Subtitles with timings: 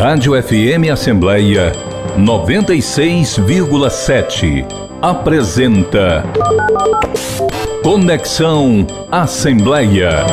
[0.00, 1.72] Rádio FM Assembleia
[2.16, 4.64] 96,7
[5.02, 6.24] apresenta
[7.82, 10.24] Conexão Assembleia.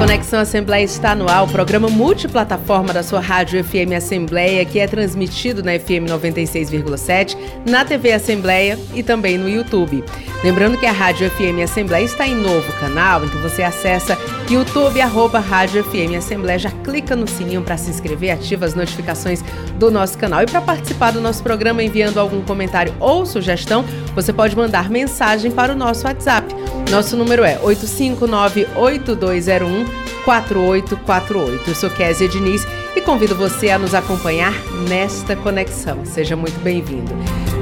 [0.00, 4.86] Conexão Assembleia está no ar, o programa multiplataforma da sua Rádio FM Assembleia, que é
[4.86, 7.36] transmitido na FM 96,7,
[7.68, 10.02] na TV Assembleia e também no YouTube.
[10.42, 14.16] Lembrando que a Rádio FM Assembleia está em novo canal, então você acessa
[14.48, 19.44] YouTube, arroba Rádio FM Assembleia, já clica no sininho para se inscrever, ativa as notificações
[19.78, 20.42] do nosso canal.
[20.42, 25.50] E para participar do nosso programa enviando algum comentário ou sugestão, você pode mandar mensagem
[25.50, 26.54] para o nosso WhatsApp.
[26.90, 29.89] Nosso número é 859-8201.
[30.24, 31.70] 4848.
[31.70, 34.52] Eu sou Kézia Diniz e convido você a nos acompanhar
[34.88, 36.04] nesta conexão.
[36.04, 37.12] Seja muito bem-vindo.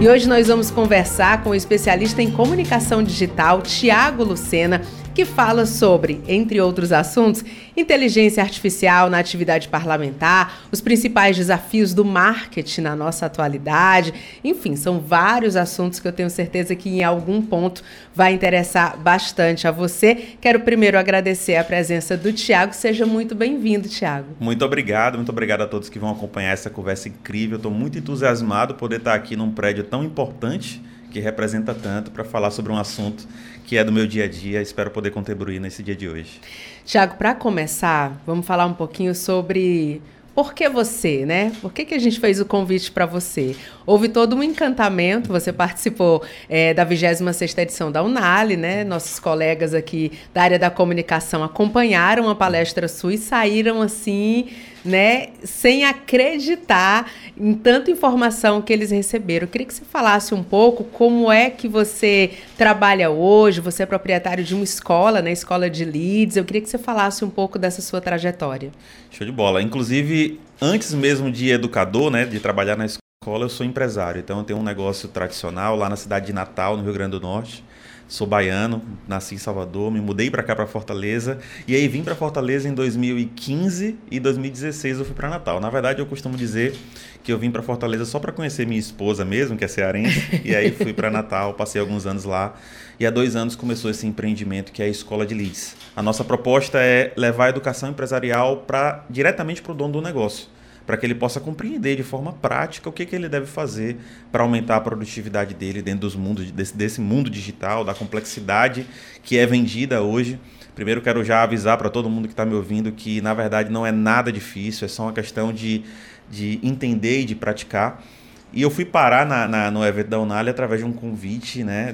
[0.01, 4.83] E hoje nós vamos conversar com o especialista em comunicação digital, Tiago Lucena,
[5.19, 7.45] que fala sobre, entre outros assuntos,
[7.77, 14.15] inteligência artificial na atividade parlamentar, os principais desafios do marketing na nossa atualidade.
[14.45, 17.83] Enfim, são vários assuntos que eu tenho certeza que em algum ponto
[18.15, 20.15] vai interessar bastante a você.
[20.41, 22.73] Quero primeiro agradecer a presença do Tiago.
[22.73, 24.37] Seja muito bem-vindo, Tiago.
[24.39, 27.57] Muito obrigado, muito obrigado a todos que vão acompanhar essa conversa incrível.
[27.57, 32.23] Estou muito entusiasmado por poder estar aqui num prédio tão importante que representa tanto para
[32.23, 33.27] falar sobre um assunto
[33.69, 34.63] que é do meu dia a dia.
[34.63, 36.41] Espero poder contribuir nesse dia de hoje.
[36.87, 40.01] Tiago, para começar, vamos falar um pouquinho sobre
[40.35, 41.53] por que você, né?
[41.61, 43.55] Por que, que a gente fez o convite para você?
[43.85, 48.85] Houve todo um encantamento, você participou é, da 26ª edição da Unali, né?
[48.85, 54.49] Nossos colegas aqui da área da comunicação acompanharam a palestra sua e saíram assim
[54.85, 59.45] né, sem acreditar em tanta informação que eles receberam.
[59.45, 63.87] Eu queria que você falasse um pouco como é que você trabalha hoje, você é
[63.87, 66.37] proprietário de uma escola, né, escola de Leeds.
[66.37, 68.71] Eu queria que você falasse um pouco dessa sua trajetória.
[69.11, 69.63] Show de bola.
[69.63, 74.21] Inclusive, antes mesmo de educador, né, de trabalhar na escola, eu sou empresário.
[74.21, 77.21] Então, eu tenho um negócio tradicional lá na cidade de Natal, no Rio Grande do
[77.21, 77.65] Norte
[78.09, 82.15] sou baiano, nasci em Salvador, me mudei para cá para Fortaleza e aí vim para
[82.15, 85.61] Fortaleza em 2015 e 2016 eu fui para Natal.
[85.61, 86.75] Na verdade, eu costumo dizer
[87.23, 90.57] que eu vim para Fortaleza só para conhecer minha esposa mesmo, que é cearense, e
[90.57, 92.55] aí fui para Natal, passei alguns anos lá
[92.99, 95.77] e há dois anos começou esse empreendimento que é a Escola de Leads.
[95.95, 100.58] A nossa proposta é levar a educação empresarial para diretamente para o dono do negócio
[100.89, 103.99] para que ele possa compreender de forma prática o que, que ele deve fazer
[104.33, 108.87] para aumentar a produtividade dele dentro dos mundos, desse, desse mundo digital, da complexidade
[109.23, 110.41] que é vendida hoje.
[110.75, 113.85] Primeiro, quero já avisar para todo mundo que está me ouvindo que, na verdade, não
[113.85, 115.85] é nada difícil, é só uma questão de,
[116.31, 118.03] de entender e de praticar.
[118.51, 121.93] E eu fui parar na, na, no evento da Unali através de um convite né,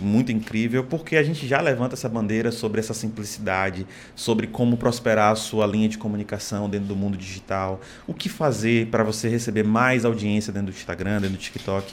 [0.00, 5.32] muito incrível, porque a gente já levanta essa bandeira sobre essa simplicidade, sobre como prosperar
[5.32, 9.64] a sua linha de comunicação dentro do mundo digital, o que fazer para você receber
[9.64, 11.90] mais audiência dentro do Instagram, dentro do TikTok.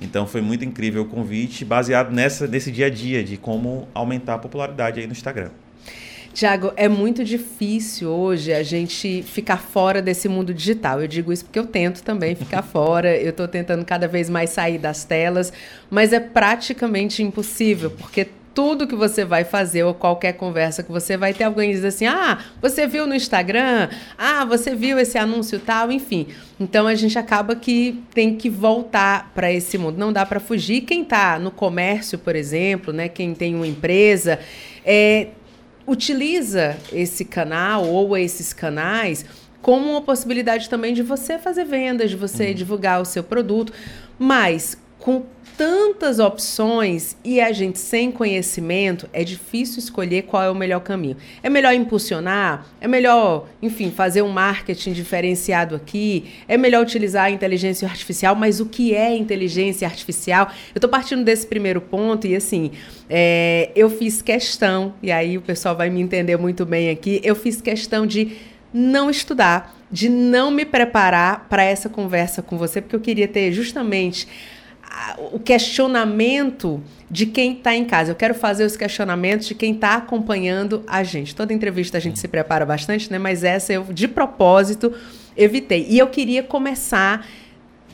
[0.00, 4.34] Então foi muito incrível o convite, baseado nessa, nesse dia a dia de como aumentar
[4.34, 5.50] a popularidade aí no Instagram.
[6.32, 11.00] Tiago, é muito difícil hoje a gente ficar fora desse mundo digital.
[11.00, 14.50] Eu digo isso porque eu tento também ficar fora, eu estou tentando cada vez mais
[14.50, 15.52] sair das telas,
[15.90, 21.16] mas é praticamente impossível, porque tudo que você vai fazer ou qualquer conversa que você
[21.16, 23.88] vai ter, alguém diz assim: ah, você viu no Instagram?
[24.16, 25.90] Ah, você viu esse anúncio tal?
[25.90, 26.26] Enfim.
[26.60, 29.98] Então a gente acaba que tem que voltar para esse mundo.
[29.98, 30.82] Não dá para fugir.
[30.82, 34.38] Quem está no comércio, por exemplo, né, quem tem uma empresa,
[34.84, 35.28] é,
[35.86, 39.24] utiliza esse canal ou esses canais
[39.60, 42.54] como uma possibilidade também de você fazer vendas, de você uhum.
[42.54, 43.72] divulgar o seu produto,
[44.18, 45.24] mas com
[45.56, 51.16] tantas opções e a gente sem conhecimento, é difícil escolher qual é o melhor caminho.
[51.42, 52.66] É melhor impulsionar?
[52.80, 56.32] É melhor, enfim, fazer um marketing diferenciado aqui?
[56.48, 58.34] É melhor utilizar a inteligência artificial?
[58.34, 60.48] Mas o que é inteligência artificial?
[60.74, 62.72] Eu estou partindo desse primeiro ponto e assim,
[63.08, 67.34] é, eu fiz questão, e aí o pessoal vai me entender muito bem aqui, eu
[67.34, 68.36] fiz questão de
[68.72, 73.52] não estudar, de não me preparar para essa conversa com você, porque eu queria ter
[73.52, 74.26] justamente
[75.32, 78.12] o questionamento de quem está em casa.
[78.12, 81.34] Eu quero fazer os questionamentos de quem está acompanhando a gente.
[81.34, 83.18] Toda entrevista a gente se prepara bastante, né?
[83.18, 84.92] Mas essa eu, de propósito,
[85.36, 85.86] evitei.
[85.88, 87.26] E eu queria começar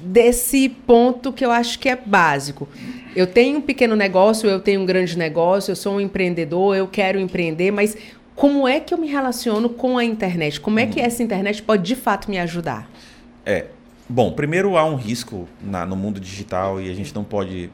[0.00, 2.68] desse ponto que eu acho que é básico.
[3.16, 6.86] Eu tenho um pequeno negócio, eu tenho um grande negócio, eu sou um empreendedor, eu
[6.86, 7.96] quero empreender, mas
[8.36, 10.60] como é que eu me relaciono com a internet?
[10.60, 12.88] Como é que essa internet pode de fato me ajudar?
[13.44, 13.66] É,
[14.08, 17.70] Bom, primeiro há um risco na, no mundo digital e a gente não pode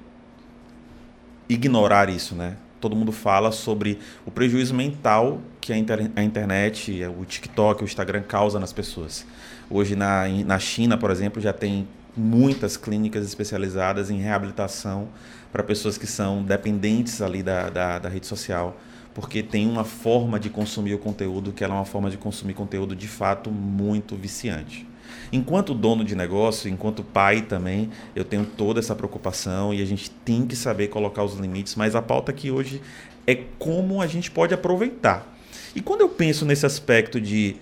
[1.48, 2.56] ignorar isso, né?
[2.84, 7.86] todo mundo fala sobre o prejuízo mental que a, inter a internet, o TikTok, o
[7.86, 9.24] Instagram causa nas pessoas.
[9.70, 15.08] Hoje na, na China, por exemplo, já tem muitas clínicas especializadas em reabilitação
[15.50, 18.76] para pessoas que são dependentes ali da, da, da, rede social,
[19.14, 22.52] porque tem uma forma de consumir o conteúdo que ela é uma forma de consumir
[22.52, 24.86] conteúdo de fato muito viciante.
[25.32, 30.10] Enquanto dono de negócio, enquanto pai também, eu tenho toda essa preocupação e a gente
[30.10, 32.80] tem que saber colocar os limites, mas a pauta aqui hoje
[33.26, 35.34] é como a gente pode aproveitar.
[35.74, 37.56] E quando eu penso nesse aspecto de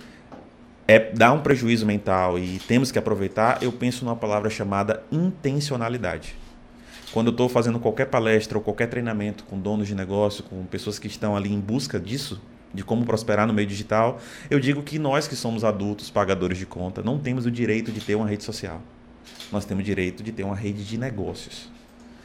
[0.87, 6.37] é, dar um prejuízo mental e temos que aproveitar, eu penso numa palavra chamada intencionalidade.
[7.12, 10.98] Quando eu estou fazendo qualquer palestra ou qualquer treinamento com donos de negócio, com pessoas
[10.98, 12.40] que estão ali em busca disso,
[12.72, 14.19] de como prosperar no meio digital,
[14.50, 18.00] eu digo que nós que somos adultos, pagadores de conta, não temos o direito de
[18.00, 18.80] ter uma rede social.
[19.50, 21.70] Nós temos o direito de ter uma rede de negócios.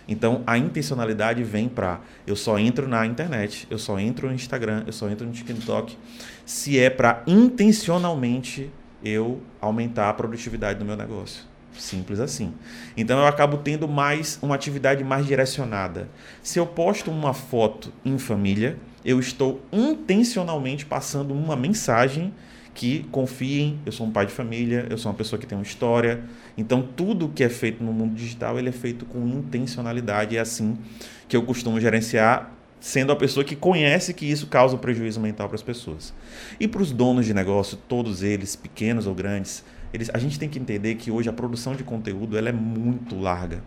[0.07, 4.83] Então a intencionalidade vem para eu só entro na internet, eu só entro no Instagram,
[4.87, 5.97] eu só entro no TikTok,
[6.45, 8.71] se é para intencionalmente
[9.03, 11.43] eu aumentar a produtividade do meu negócio.
[11.73, 12.53] Simples assim.
[12.95, 16.09] Então eu acabo tendo mais uma atividade mais direcionada.
[16.41, 18.77] Se eu posto uma foto em família,
[19.07, 22.33] eu estou intencionalmente passando uma mensagem
[22.73, 25.63] que confiem, eu sou um pai de família, eu sou uma pessoa que tem uma
[25.63, 26.25] história.
[26.57, 30.77] Então tudo que é feito no mundo digital, ele é feito com intencionalidade, é assim
[31.25, 32.51] que eu costumo gerenciar,
[32.81, 36.13] sendo a pessoa que conhece que isso causa um prejuízo mental para as pessoas.
[36.59, 39.63] E para os donos de negócio, todos eles, pequenos ou grandes,
[39.93, 43.17] eles, a gente tem que entender que hoje a produção de conteúdo ela é muito
[43.17, 43.63] larga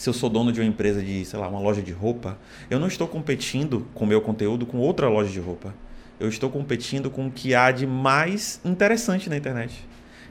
[0.00, 2.38] se eu sou dono de uma empresa de, sei lá, uma loja de roupa,
[2.70, 5.74] eu não estou competindo com o meu conteúdo com outra loja de roupa.
[6.18, 9.86] Eu estou competindo com o que há de mais interessante na internet,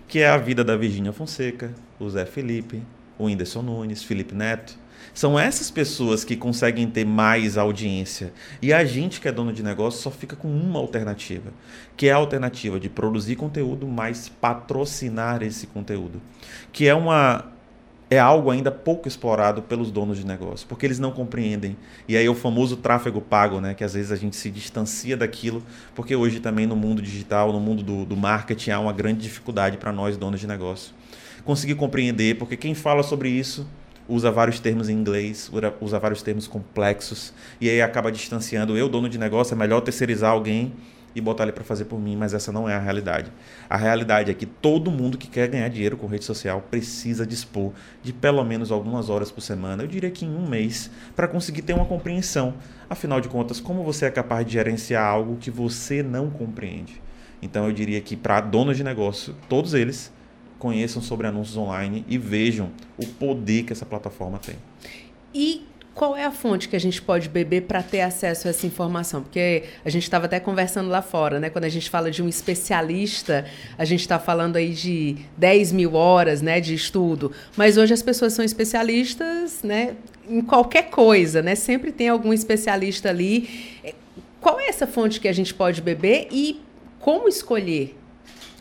[0.08, 2.82] que é a vida da Virginia Fonseca, o Zé Felipe,
[3.16, 4.76] o Whindersson Nunes, Felipe Neto.
[5.14, 8.34] São essas pessoas que conseguem ter mais audiência.
[8.64, 11.54] E a gente que é dono de negócio só fica com uma alternativa,
[11.96, 16.20] que é a alternativa de produzir conteúdo, mas patrocinar esse conteúdo.
[16.74, 17.59] Que é uma
[18.10, 21.78] é algo ainda pouco explorado pelos donos de negócio, porque eles não compreendem.
[22.08, 25.62] E aí o famoso tráfego pago, né, que às vezes a gente se distancia daquilo,
[25.94, 29.78] porque hoje também no mundo digital, no mundo do, do marketing, há uma grande dificuldade
[29.78, 30.94] para nós donos de negócio.
[31.46, 33.68] Conseguir compreender, porque quem fala sobre isso
[34.08, 37.32] usa vários termos em inglês, usa vários termos complexos,
[37.62, 38.76] e aí acaba distanciando.
[38.76, 40.74] Eu, dono de negócio, é melhor terceirizar alguém
[41.20, 43.32] e botar ele para fazer por mim, mas essa não é a realidade.
[43.70, 47.72] A realidade é que todo mundo que quer ganhar dinheiro com rede social precisa dispor
[48.02, 51.62] de pelo menos algumas horas por semana, eu diria que em um mês, para conseguir
[51.62, 52.56] ter uma compreensão.
[52.90, 57.02] Afinal de contas, como você é capaz de gerenciar algo que você não compreende?
[57.42, 60.12] Então eu diria que para donos de negócio, todos eles
[60.58, 64.56] conheçam sobre anúncios online e vejam o poder que essa plataforma tem.
[65.34, 65.66] E
[66.00, 69.22] qual é a fonte que a gente pode beber para ter acesso a essa informação?
[69.22, 71.50] Porque a gente estava até conversando lá fora, né?
[71.50, 73.46] Quando a gente fala de um especialista,
[73.78, 77.34] a gente está falando aí de 10 mil horas né, de estudo.
[77.58, 81.54] Mas hoje as pessoas são especialistas né, em qualquer coisa, né?
[81.54, 83.50] Sempre tem algum especialista ali.
[84.40, 86.62] Qual é essa fonte que a gente pode beber e
[87.02, 88.00] como escolher?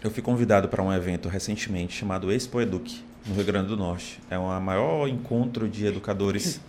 [0.03, 4.19] Eu fui convidado para um evento recentemente chamado Expo Eduque, no Rio Grande do Norte.
[4.31, 6.61] É o maior encontro de educadores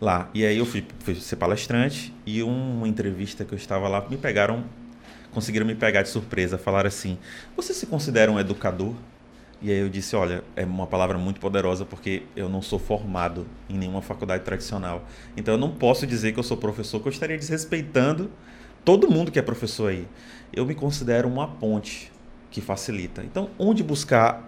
[0.00, 0.28] lá.
[0.34, 4.16] E aí eu fui, fui ser palestrante e uma entrevista que eu estava lá, me
[4.16, 4.64] pegaram,
[5.30, 7.18] conseguiram me pegar de surpresa, falaram assim:
[7.56, 8.94] "Você se considera um educador?"
[9.60, 13.46] E aí eu disse, olha, é uma palavra muito poderosa porque eu não sou formado
[13.70, 15.02] em nenhuma faculdade tradicional.
[15.34, 18.30] Então eu não posso dizer que eu sou professor, que eu estaria desrespeitando
[18.84, 20.06] todo mundo que é professor aí.
[20.52, 22.12] Eu me considero uma ponte
[22.50, 23.22] que facilita.
[23.24, 24.46] Então, onde buscar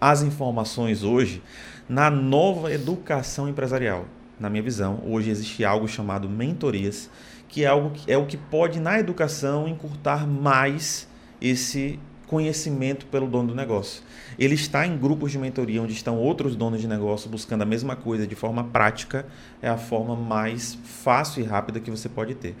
[0.00, 1.42] as informações hoje
[1.88, 4.06] na nova educação empresarial?
[4.40, 7.10] na minha visão, hoje existe algo chamado mentorias,
[7.46, 11.06] que é algo que é o que pode na educação encurtar mais
[11.40, 14.02] esse conhecimento pelo dono do negócio.
[14.38, 17.96] Ele está em grupos de mentoria onde estão outros donos de negócio buscando a mesma
[17.96, 19.26] coisa de forma prática,
[19.60, 22.56] é a forma mais fácil e rápida que você pode ter.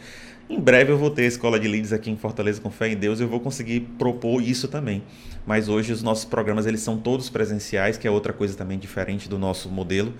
[0.50, 2.96] Em breve eu vou ter a escola de leads aqui em Fortaleza com fé em
[2.96, 5.00] Deus eu vou conseguir propor isso também.
[5.46, 9.28] Mas hoje os nossos programas eles são todos presenciais, que é outra coisa também diferente
[9.28, 10.12] do nosso modelo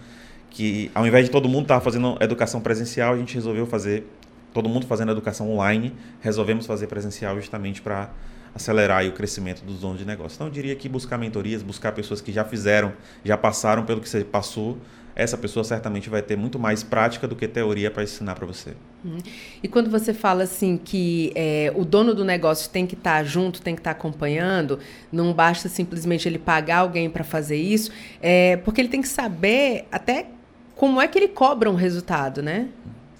[0.50, 4.06] que ao invés de todo mundo estar tá fazendo educação presencial, a gente resolveu fazer
[4.52, 8.10] todo mundo fazendo educação online, resolvemos fazer presencial justamente para
[8.52, 10.34] acelerar o crescimento dos donos de negócio.
[10.36, 12.92] Então eu diria que buscar mentorias, buscar pessoas que já fizeram,
[13.24, 14.76] já passaram pelo que você passou,
[15.20, 18.70] essa pessoa certamente vai ter muito mais prática do que teoria para ensinar para você.
[19.04, 19.18] Uhum.
[19.62, 23.24] E quando você fala assim que é, o dono do negócio tem que estar tá
[23.24, 24.78] junto, tem que estar tá acompanhando,
[25.12, 27.90] não basta simplesmente ele pagar alguém para fazer isso,
[28.22, 30.26] é, porque ele tem que saber até
[30.74, 32.68] como é que ele cobra um resultado, né?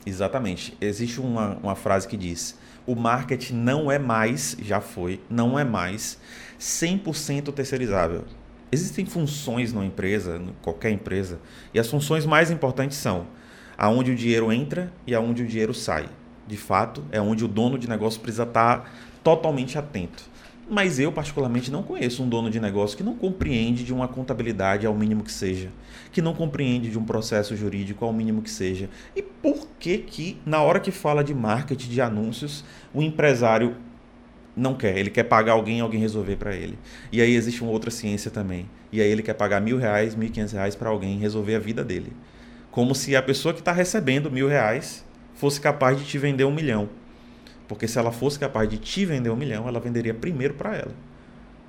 [0.07, 0.75] Exatamente.
[0.80, 5.64] Existe uma, uma frase que diz: o marketing não é mais, já foi, não é
[5.64, 6.19] mais
[6.59, 8.25] 100% terceirizável.
[8.72, 11.40] Existem funções numa empresa, em qualquer empresa,
[11.74, 13.26] e as funções mais importantes são
[13.76, 16.06] aonde o dinheiro entra e aonde o dinheiro sai.
[16.46, 18.92] De fato, é onde o dono de negócio precisa estar
[19.24, 20.28] totalmente atento.
[20.68, 24.86] Mas eu, particularmente, não conheço um dono de negócio que não compreende de uma contabilidade
[24.86, 25.70] ao mínimo que seja,
[26.12, 28.88] que não compreende de um processo jurídico ao mínimo que seja.
[29.16, 33.74] E por que que, na hora que fala de marketing, de anúncios, o empresário
[34.57, 34.97] não quer?
[34.97, 36.78] Ele quer pagar alguém alguém resolver para ele.
[37.12, 38.69] E aí existe uma outra ciência também.
[38.92, 41.59] E aí ele quer pagar mil reais, mil e quinhentos reais para alguém resolver a
[41.59, 42.12] vida dele.
[42.71, 45.04] Como se a pessoa que está recebendo mil reais
[45.35, 46.88] fosse capaz de te vender um milhão.
[47.66, 50.95] Porque se ela fosse capaz de te vender um milhão, ela venderia primeiro para ela.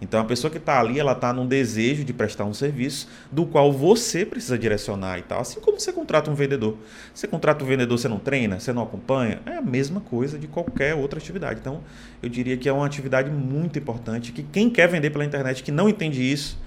[0.01, 3.45] Então a pessoa que está ali, ela está num desejo de prestar um serviço do
[3.45, 5.41] qual você precisa direcionar e tal.
[5.41, 6.75] Assim como você contrata um vendedor.
[7.13, 10.47] Você contrata um vendedor, você não treina, você não acompanha, é a mesma coisa de
[10.47, 11.59] qualquer outra atividade.
[11.61, 11.81] Então
[12.21, 15.71] eu diria que é uma atividade muito importante que quem quer vender pela internet que
[15.71, 16.57] não entende isso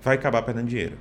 [0.00, 0.96] vai acabar perdendo dinheiro.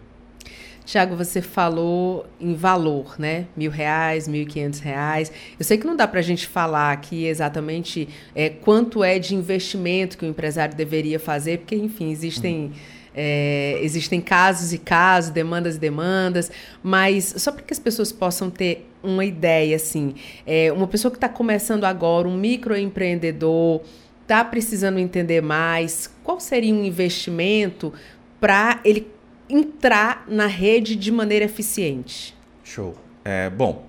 [0.86, 3.46] Tiago, você falou em valor, né?
[3.56, 5.32] Mil reais, mil e quinhentos reais.
[5.58, 9.34] Eu sei que não dá para a gente falar aqui exatamente é, quanto é de
[9.34, 12.72] investimento que o empresário deveria fazer, porque, enfim, existem.
[13.16, 16.50] É, existem casos e casos, demandas e demandas,
[16.82, 20.16] mas só para que as pessoas possam ter uma ideia, assim,
[20.48, 23.82] é, uma pessoa que está começando agora, um microempreendedor,
[24.24, 27.94] está precisando entender mais, qual seria um investimento
[28.40, 29.08] para ele
[29.50, 32.36] entrar na rede de maneira eficiente?
[32.64, 32.96] Show.
[33.26, 33.86] É, bom,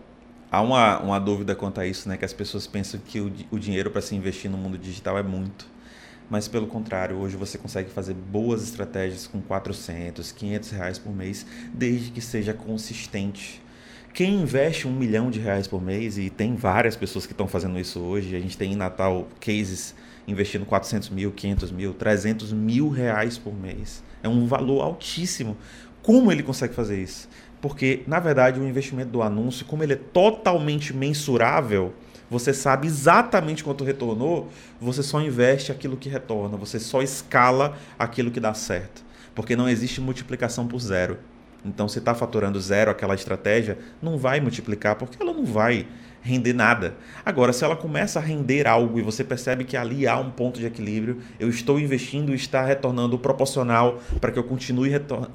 [0.50, 2.16] há uma, uma dúvida quanto a isso, né?
[2.16, 5.22] Que as pessoas pensam que o, o dinheiro para se investir no mundo digital é
[5.22, 5.66] muito.
[6.30, 11.46] Mas pelo contrário, hoje você consegue fazer boas estratégias com 400, 500 reais por mês,
[11.72, 13.62] desde que seja consistente.
[14.12, 17.78] Quem investe um milhão de reais por mês, e tem várias pessoas que estão fazendo
[17.78, 19.94] isso hoje, a gente tem em Natal cases
[20.26, 24.02] investindo 400 mil, 500 mil, 300 mil reais por mês.
[24.24, 25.56] É um valor altíssimo.
[26.02, 27.28] Como ele consegue fazer isso?
[27.60, 31.94] Porque, na verdade, o investimento do anúncio, como ele é totalmente mensurável,
[32.28, 34.50] você sabe exatamente quanto retornou,
[34.80, 39.04] você só investe aquilo que retorna, você só escala aquilo que dá certo.
[39.34, 41.18] Porque não existe multiplicação por zero.
[41.64, 45.86] Então, se está faturando zero aquela estratégia, não vai multiplicar, porque ela não vai
[46.24, 46.96] render nada.
[47.24, 50.58] Agora, se ela começa a render algo e você percebe que ali há um ponto
[50.58, 54.88] de equilíbrio, eu estou investindo e está retornando proporcional para que eu continue,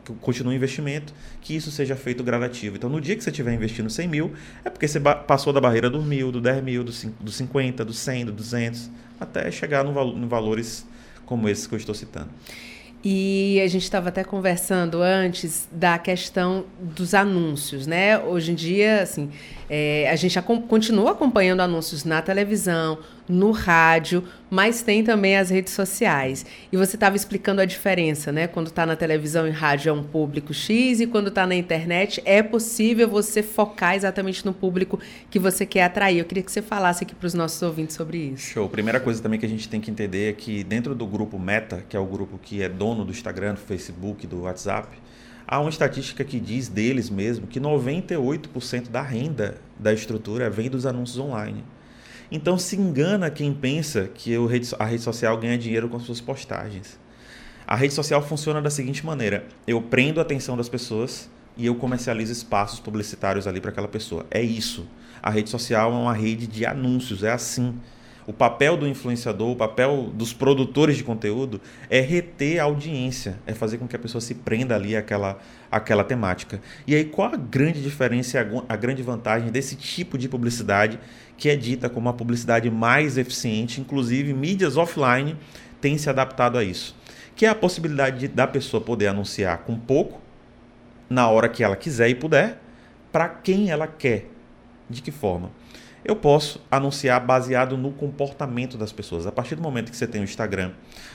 [0.03, 2.75] que eu continue investimento, que isso seja feito gradativo.
[2.75, 4.34] Então, no dia que você estiver investindo 100 mil,
[4.65, 8.25] é porque você passou da barreira do mil, do 10 mil, do 50, do 100,
[8.25, 10.88] do 200, até chegar no, no valores
[11.24, 12.29] como esses que eu estou citando.
[13.03, 18.20] E a gente estava até conversando antes da questão dos anúncios, né?
[18.20, 19.32] Hoje em dia, assim,
[19.70, 20.38] é, a gente
[20.68, 22.98] continua acompanhando anúncios na televisão,
[23.29, 26.43] no rádio, mas tem também as redes sociais.
[26.71, 28.48] E você estava explicando a diferença, né?
[28.48, 32.19] Quando está na televisão e rádio é um público X e quando está na internet
[32.25, 36.17] é possível você focar exatamente no público que você quer atrair.
[36.17, 38.48] Eu queria que você falasse aqui para os nossos ouvintes sobre isso.
[38.48, 38.67] Show.
[38.67, 41.83] Primeira coisa também que a gente tem que entender é que dentro do grupo Meta,
[41.88, 44.98] que é o grupo que é dono do Instagram, do Facebook, do WhatsApp,
[45.48, 50.88] há uma estatística que diz deles mesmo que 98% da renda da estrutura vem dos
[50.88, 51.63] anúncios online.
[52.31, 54.33] Então se engana quem pensa que
[54.77, 57.00] a rede social ganha dinheiro com suas postagens.
[57.65, 61.75] A rede social funciona da seguinte maneira: eu prendo a atenção das pessoas e eu
[61.75, 64.25] comercializo espaços publicitários ali para aquela pessoa.
[64.31, 64.88] É isso.
[65.21, 67.75] A rede social é uma rede de anúncios, é assim.
[68.27, 71.59] O papel do influenciador, o papel dos produtores de conteúdo
[71.89, 75.39] é reter a audiência, é fazer com que a pessoa se prenda ali àquela,
[75.71, 76.61] àquela temática.
[76.85, 80.99] E aí, qual a grande diferença e a, grande vantagem desse tipo de publicidade
[81.38, 85.35] que é dita como a publicidade mais eficiente, inclusive mídias offline
[85.81, 86.95] têm se adaptado a isso?
[87.35, 90.21] Que é a possibilidade de, da pessoa poder anunciar com pouco,
[91.09, 92.59] na hora que ela quiser e puder,
[93.11, 94.29] para quem ela quer.
[94.89, 95.51] De que forma?
[96.10, 99.28] Eu posso anunciar baseado no comportamento das pessoas.
[99.28, 100.72] A partir do momento que você tem o Instagram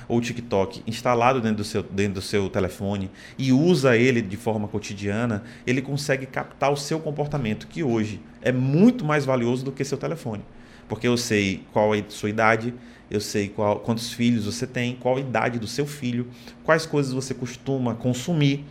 [0.07, 4.37] ou o TikTok instalado dentro do seu, dentro do seu telefone e usa ele de
[4.37, 9.73] forma cotidiana, ele consegue captar o seu comportamento, que hoje é muito mais valioso do
[9.73, 10.45] que seu telefone.
[10.89, 12.73] Porque eu sei qual é a sua idade,
[13.11, 16.29] eu sei qual, quantos filhos você tem, qual a idade do seu filho,
[16.63, 18.65] quais coisas você costuma consumir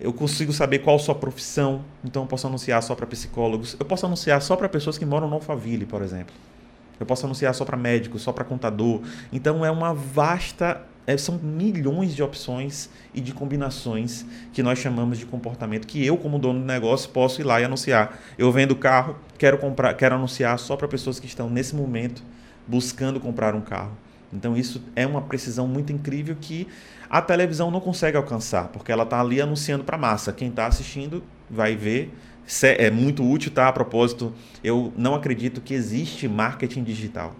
[0.00, 4.06] eu consigo saber qual sua profissão, então eu posso anunciar só para psicólogos, eu posso
[4.06, 6.34] anunciar só para pessoas que moram no Alphaville, por exemplo.
[7.00, 9.02] Eu posso anunciar só para médicos, só para contador.
[9.32, 15.16] Então é uma vasta é, são milhões de opções e de combinações que nós chamamos
[15.16, 18.20] de comportamento que eu, como dono do negócio, posso ir lá e anunciar.
[18.36, 22.22] Eu vendo carro, quero comprar, quero anunciar só para pessoas que estão nesse momento
[22.66, 23.92] buscando comprar um carro.
[24.30, 26.68] Então isso é uma precisão muito incrível que
[27.10, 30.32] a televisão não consegue alcançar, porque ela está ali anunciando para a massa.
[30.32, 32.14] Quem está assistindo vai ver.
[32.62, 33.68] É muito útil, tá?
[33.68, 34.32] A propósito,
[34.64, 37.34] eu não acredito que existe marketing digital.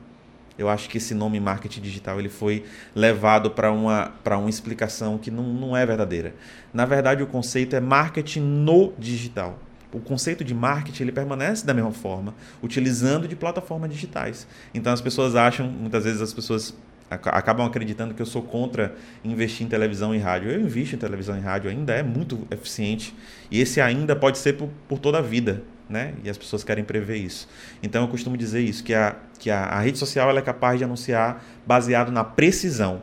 [0.58, 5.30] Eu acho que esse nome marketing digital ele foi levado para uma, uma explicação que
[5.30, 6.34] não, não é verdadeira.
[6.74, 9.58] Na verdade, o conceito é marketing no digital
[9.92, 14.46] o conceito de marketing ele permanece da mesma forma, utilizando de plataformas digitais.
[14.74, 16.74] Então as pessoas acham, muitas vezes as pessoas
[17.10, 20.50] acabam acreditando que eu sou contra investir em televisão e rádio.
[20.50, 23.14] Eu invisto em televisão e rádio, ainda é muito eficiente.
[23.50, 25.62] E esse ainda pode ser por, por toda a vida.
[25.88, 26.14] Né?
[26.22, 27.48] E as pessoas querem prever isso.
[27.82, 30.84] Então eu costumo dizer isso, que a, que a, a rede social é capaz de
[30.84, 33.02] anunciar baseado na precisão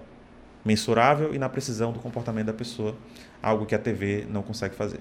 [0.64, 2.96] mensurável e na precisão do comportamento da pessoa,
[3.42, 5.00] algo que a TV não consegue fazer.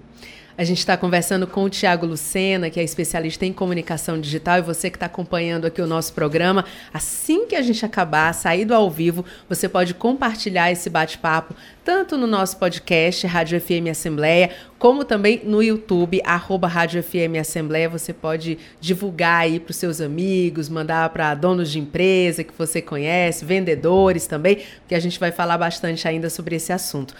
[0.56, 4.62] A gente está conversando com o Tiago Lucena, que é especialista em comunicação digital, e
[4.62, 8.72] você que está acompanhando aqui o nosso programa, assim que a gente acabar, sair do
[8.72, 15.04] ao vivo, você pode compartilhar esse bate-papo tanto no nosso podcast Rádio FM Assembleia, como
[15.04, 17.88] também no YouTube, arroba Rádio FM Assembleia.
[17.88, 22.80] Você pode divulgar aí para os seus amigos, mandar para donos de empresa que você
[22.80, 27.12] conhece, vendedores também, porque a gente vai falar bastante ainda sobre esse assunto.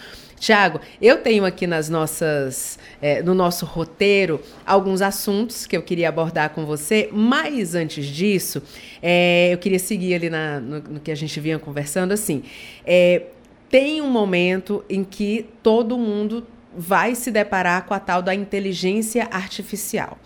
[0.45, 6.09] Tiago, eu tenho aqui nas nossas, é, no nosso roteiro alguns assuntos que eu queria
[6.09, 8.63] abordar com você, mas antes disso,
[9.03, 12.43] é, eu queria seguir ali na, no, no, que a gente vinha conversando, assim,
[12.85, 13.27] é,
[13.69, 19.29] tem um momento em que todo mundo vai se deparar com a tal da inteligência
[19.31, 20.19] artificial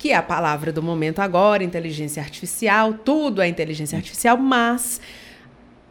[0.00, 4.98] que é a palavra do momento agora, inteligência artificial, tudo é inteligência artificial, mas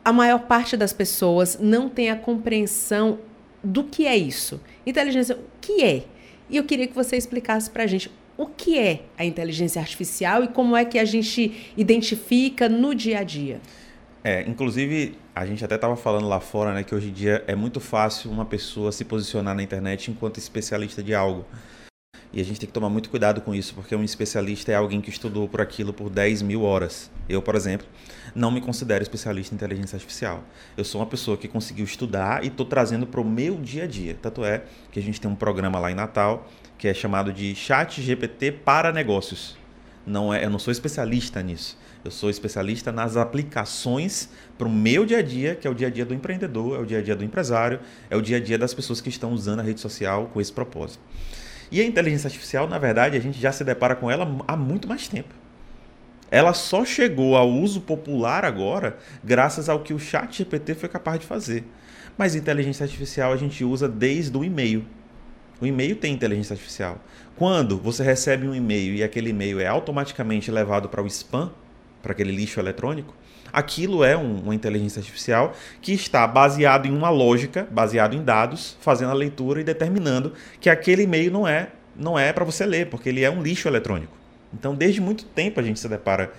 [0.03, 3.19] a maior parte das pessoas não tem a compreensão
[3.63, 4.59] do que é isso.
[4.83, 6.05] Inteligência, o que é?
[6.49, 10.43] E eu queria que você explicasse para a gente o que é a inteligência artificial
[10.43, 13.59] e como é que a gente identifica no dia a dia.
[14.23, 17.55] É, inclusive, a gente até estava falando lá fora, né, que hoje em dia é
[17.55, 21.45] muito fácil uma pessoa se posicionar na internet enquanto especialista de algo.
[22.31, 25.01] E a gente tem que tomar muito cuidado com isso, porque um especialista é alguém
[25.01, 27.09] que estudou por aquilo por 10 mil horas.
[27.27, 27.87] Eu, por exemplo,
[28.35, 30.43] não me considero especialista em inteligência artificial.
[30.77, 33.87] Eu sou uma pessoa que conseguiu estudar e estou trazendo para o meu dia a
[33.87, 34.15] dia.
[34.21, 37.53] Tanto é que a gente tem um programa lá em Natal que é chamado de
[37.55, 39.57] Chat GPT para negócios.
[40.05, 41.77] Não é, eu não sou especialista nisso.
[42.05, 45.87] Eu sou especialista nas aplicações para o meu dia a dia, que é o dia
[45.87, 48.39] a dia do empreendedor, é o dia a dia do empresário, é o dia a
[48.39, 51.01] dia das pessoas que estão usando a rede social com esse propósito.
[51.71, 54.87] E a inteligência artificial, na verdade, a gente já se depara com ela há muito
[54.87, 55.33] mais tempo.
[56.31, 61.19] Ela só chegou ao uso popular agora graças ao que o chat GPT foi capaz
[61.19, 61.63] de fazer.
[62.17, 64.85] Mas inteligência artificial a gente usa desde o e-mail.
[65.61, 66.99] O e-mail tem inteligência artificial.
[67.35, 71.51] Quando você recebe um e-mail e aquele e-mail é automaticamente levado para o spam,
[72.01, 73.13] para aquele lixo eletrônico,
[73.51, 78.77] aquilo é um, uma inteligência artificial que está baseado em uma lógica, baseado em dados,
[78.81, 82.89] fazendo a leitura e determinando que aquele e-mail não é não é para você ler,
[82.89, 84.13] porque ele é um lixo eletrônico.
[84.53, 86.31] Então, desde muito tempo a gente se depara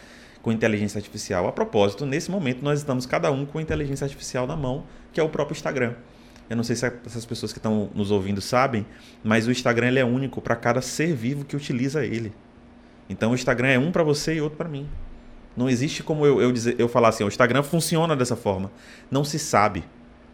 [0.42, 1.46] com inteligência artificial.
[1.46, 5.22] A propósito, nesse momento nós estamos cada um com inteligência artificial na mão, que é
[5.22, 5.94] o próprio Instagram.
[6.48, 8.84] Eu não sei se essas pessoas que estão nos ouvindo sabem,
[9.22, 12.32] mas o Instagram ele é único para cada ser vivo que utiliza ele.
[13.08, 14.88] Então o Instagram é um para você e outro para mim.
[15.56, 18.70] Não existe como eu, eu, dizer, eu falar assim, o Instagram funciona dessa forma.
[19.10, 19.84] Não se sabe.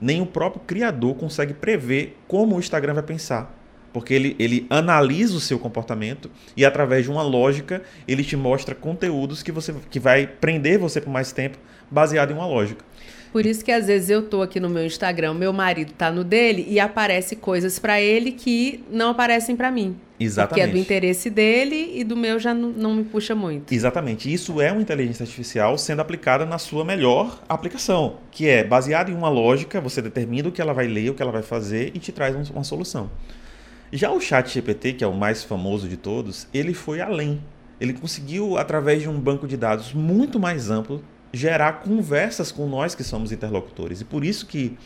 [0.01, 3.55] Nem o próprio criador consegue prever como o Instagram vai pensar.
[3.93, 8.75] Porque ele, ele analisa o seu comportamento e, através de uma lógica, ele te mostra
[8.75, 11.57] conteúdos que, você, que vai prender você por mais tempo,
[11.91, 12.85] baseado em uma lógica.
[13.33, 16.25] Por isso que às vezes eu tô aqui no meu Instagram, meu marido tá no
[16.25, 19.97] dele e aparece coisas para ele que não aparecem para mim.
[20.19, 20.49] Exatamente.
[20.49, 23.73] Porque é do interesse dele e do meu já não, não me puxa muito.
[23.73, 24.33] Exatamente.
[24.33, 29.15] Isso é uma inteligência artificial sendo aplicada na sua melhor aplicação, que é baseada em
[29.15, 31.99] uma lógica, você determina o que ela vai ler, o que ela vai fazer e
[31.99, 33.11] te traz uma solução.
[33.93, 37.41] Já o Chat GPT, que é o mais famoso de todos, ele foi além.
[37.81, 42.95] Ele conseguiu, através de um banco de dados muito mais amplo, gerar conversas com nós
[42.95, 44.01] que somos interlocutores.
[44.01, 44.77] E por isso que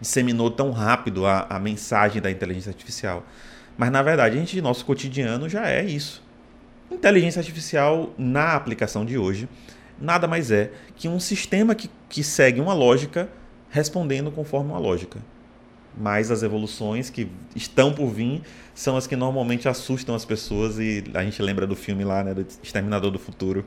[0.00, 3.24] disseminou tão rápido a, a mensagem da inteligência artificial.
[3.78, 6.22] Mas na verdade, a gente, nosso cotidiano já é isso.
[6.90, 9.48] Inteligência artificial na aplicação de hoje
[10.00, 13.28] nada mais é que um sistema que, que segue uma lógica
[13.70, 15.18] respondendo conforme uma lógica.
[15.96, 18.42] Mas as evoluções que estão por vir
[18.74, 22.34] são as que normalmente assustam as pessoas e a gente lembra do filme lá, né,
[22.34, 23.64] do Exterminador do Futuro.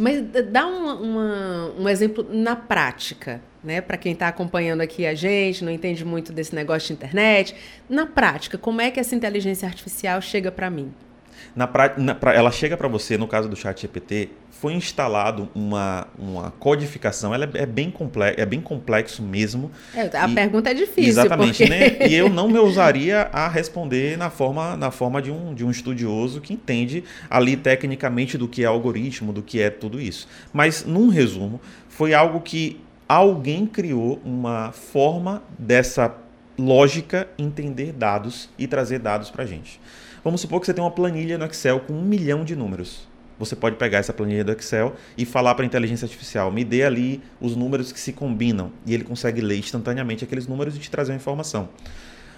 [0.00, 3.82] Mas dá uma, uma, um exemplo na prática, né?
[3.82, 7.54] Para quem está acompanhando aqui a gente, não entende muito desse negócio de internet.
[7.86, 10.90] Na prática, como é que essa inteligência artificial chega para mim?
[11.54, 15.48] Na, pra, na pra, ela chega para você, no caso do chat GPT, foi instalado
[15.54, 19.70] uma, uma codificação, ela é, é bem, complexo, é bem complexo mesmo.
[19.94, 21.10] É, a e, pergunta é difícil.
[21.10, 21.70] Exatamente, porque...
[21.70, 22.08] né?
[22.08, 25.70] E eu não me ousaria a responder na forma, na forma de, um, de um
[25.70, 30.28] estudioso que entende ali tecnicamente do que é algoritmo, do que é tudo isso.
[30.52, 36.14] Mas, num resumo, foi algo que alguém criou uma forma dessa
[36.58, 39.80] lógica entender dados e trazer dados para a gente.
[40.22, 43.08] Vamos supor que você tem uma planilha no Excel com um milhão de números.
[43.38, 46.82] Você pode pegar essa planilha do Excel e falar para a inteligência artificial, me dê
[46.82, 48.70] ali os números que se combinam.
[48.84, 51.70] E ele consegue ler instantaneamente aqueles números e te trazer uma informação.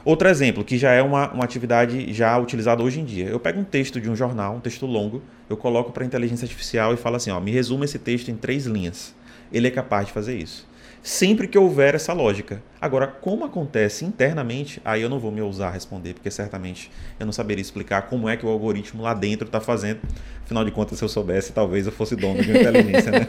[0.04, 3.26] Outro exemplo, que já é uma, uma atividade já utilizada hoje em dia.
[3.26, 6.44] Eu pego um texto de um jornal, um texto longo, eu coloco para a inteligência
[6.44, 9.12] artificial e falo assim, ó, me resuma esse texto em três linhas.
[9.52, 10.70] Ele é capaz de fazer isso
[11.02, 12.62] sempre que houver essa lógica.
[12.80, 17.32] Agora, como acontece internamente, aí eu não vou me ousar responder, porque certamente eu não
[17.32, 20.00] saberia explicar como é que o algoritmo lá dentro está fazendo.
[20.44, 23.10] Afinal de contas, se eu soubesse, talvez eu fosse dono de uma inteligência.
[23.10, 23.26] Né?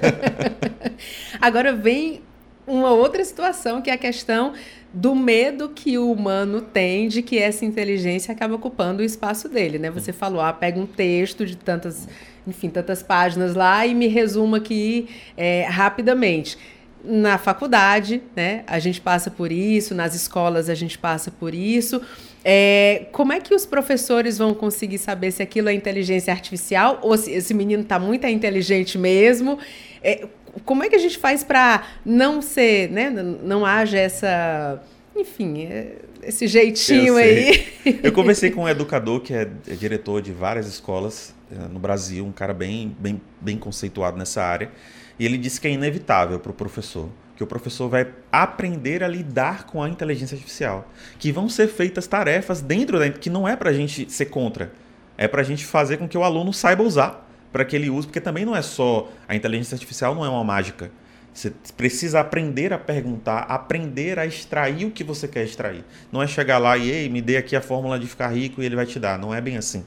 [1.41, 2.21] Agora vem
[2.67, 4.53] uma outra situação que é a questão
[4.93, 9.79] do medo que o humano tem de que essa inteligência acaba ocupando o espaço dele,
[9.79, 9.89] né?
[9.89, 12.07] Você falou, ah, pega um texto de tantas,
[12.45, 16.57] enfim, tantas páginas lá e me resuma aqui é, rapidamente
[17.03, 18.63] na faculdade, né?
[18.65, 22.01] A gente passa por isso, nas escolas a gente passa por isso.
[22.45, 27.17] É, como é que os professores vão conseguir saber se aquilo é inteligência artificial ou
[27.17, 29.59] se esse menino está muito inteligente mesmo?
[30.01, 30.27] É,
[30.65, 33.09] como é que a gente faz para não ser, né?
[33.09, 34.81] Não haja essa,
[35.15, 37.67] enfim, é, esse jeitinho Eu aí.
[38.03, 42.25] Eu conversei com um educador que é, é diretor de várias escolas é, no Brasil,
[42.25, 44.69] um cara bem, bem, bem conceituado nessa área.
[45.19, 49.07] E ele disse que é inevitável para o professor, que o professor vai aprender a
[49.07, 50.87] lidar com a inteligência artificial,
[51.19, 54.71] que vão ser feitas tarefas dentro da que não é para a gente ser contra,
[55.17, 58.07] é para a gente fazer com que o aluno saiba usar, para que ele use,
[58.07, 60.91] porque também não é só a inteligência artificial não é uma mágica.
[61.33, 65.83] Você precisa aprender a perguntar, aprender a extrair o que você quer extrair.
[66.11, 68.65] Não é chegar lá e, ei, me dê aqui a fórmula de ficar rico e
[68.65, 69.17] ele vai te dar.
[69.17, 69.83] Não é bem assim.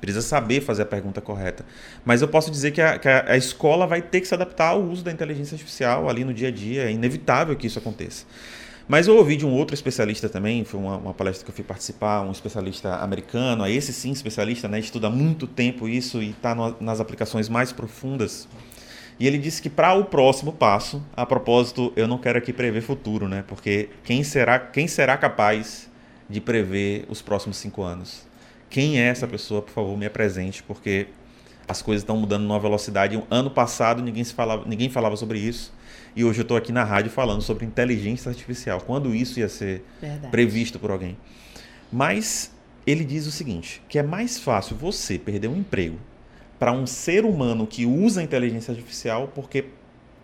[0.00, 1.64] Precisa saber fazer a pergunta correta.
[2.04, 4.82] Mas eu posso dizer que a, que a, escola vai ter que se adaptar ao
[4.82, 6.84] uso da inteligência artificial ali no dia a dia.
[6.84, 8.24] É inevitável que isso aconteça.
[8.88, 11.64] Mas eu ouvi de um outro especialista também, foi uma, uma, palestra que eu fui
[11.64, 16.54] participar, um especialista americano, esse sim especialista, né, estuda há muito tempo isso e está
[16.80, 18.48] nas aplicações mais profundas.
[19.20, 22.80] E ele disse que para o próximo passo, a propósito, eu não quero aqui prever
[22.80, 25.90] futuro, né, porque quem será, quem será capaz
[26.30, 28.27] de prever os próximos cinco anos?
[28.70, 31.08] Quem é essa pessoa, por favor, me apresente, porque
[31.66, 33.22] as coisas estão mudando numa velocidade.
[33.30, 35.72] Ano passado ninguém, se falava, ninguém falava sobre isso.
[36.16, 38.80] E hoje eu estou aqui na rádio falando sobre inteligência artificial.
[38.80, 40.30] Quando isso ia ser Verdade.
[40.30, 41.16] previsto por alguém?
[41.92, 42.52] Mas
[42.86, 45.98] ele diz o seguinte: que é mais fácil você perder um emprego
[46.58, 49.66] para um ser humano que usa inteligência artificial porque,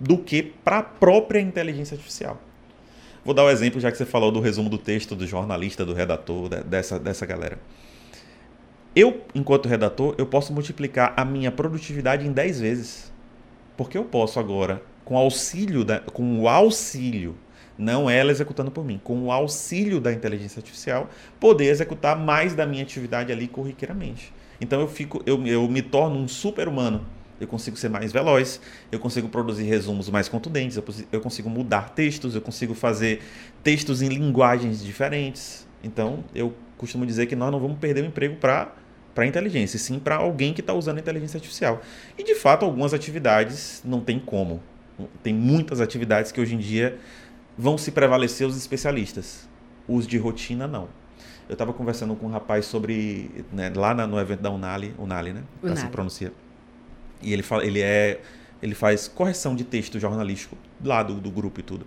[0.01, 2.41] do que para a própria inteligência artificial.
[3.25, 5.85] Vou dar o um exemplo, já que você falou do resumo do texto do jornalista,
[5.85, 7.59] do redator, dessa, dessa galera.
[8.97, 13.13] Eu, enquanto redator, eu posso multiplicar a minha produtividade em 10 vezes.
[13.77, 17.37] Porque eu posso agora, com auxílio da, com o auxílio,
[17.77, 22.65] não ela executando por mim, com o auxílio da inteligência artificial, poder executar mais da
[22.65, 24.33] minha atividade ali corriqueiramente.
[24.61, 27.05] Então eu fico, eu, eu me torno um super-humano.
[27.41, 28.61] Eu consigo ser mais veloz,
[28.93, 33.21] eu consigo produzir resumos mais contundentes, eu, eu consigo mudar textos, eu consigo fazer
[33.61, 35.67] textos em linguagens diferentes.
[35.83, 38.73] Então eu costumo dizer que nós não vamos perder o emprego para
[39.15, 41.81] para a inteligência, sim para alguém que está usando a inteligência artificial.
[42.19, 44.61] E de fato, algumas atividades não tem como.
[45.23, 46.99] Tem muitas atividades que hoje em dia
[47.57, 49.49] vão se prevalecer os especialistas.
[49.87, 50.89] Os de rotina, não.
[51.49, 53.45] Eu estava conversando com um rapaz sobre.
[53.53, 55.43] Né, lá no evento da Unali, Unali, né?
[55.63, 55.79] Unali.
[55.79, 56.33] Assim pronuncia.
[57.21, 58.21] E ele, fala, ele, é,
[58.63, 61.87] ele faz correção de texto jornalístico lá do, do grupo e tudo.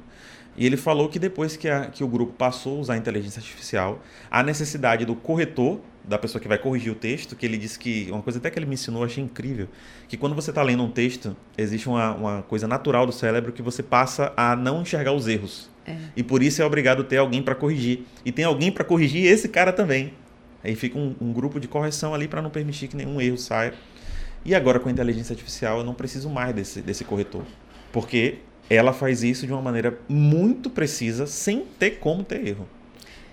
[0.57, 3.39] E ele falou que depois que, a, que o grupo passou a usar a inteligência
[3.39, 7.77] artificial, a necessidade do corretor da pessoa que vai corrigir o texto, que ele disse
[7.77, 8.07] que.
[8.09, 9.67] Uma coisa até que ele me ensinou, achei incrível.
[10.07, 13.61] Que quando você está lendo um texto, existe uma, uma coisa natural do cérebro que
[13.61, 15.69] você passa a não enxergar os erros.
[15.85, 15.95] É.
[16.15, 18.05] E por isso é obrigado a ter alguém para corrigir.
[18.25, 20.13] E tem alguém para corrigir esse cara também.
[20.63, 23.73] Aí fica um, um grupo de correção ali para não permitir que nenhum erro saia.
[24.43, 27.43] E agora com a inteligência artificial eu não preciso mais desse, desse corretor.
[27.91, 32.67] Porque ela faz isso de uma maneira muito precisa, sem ter como ter erro.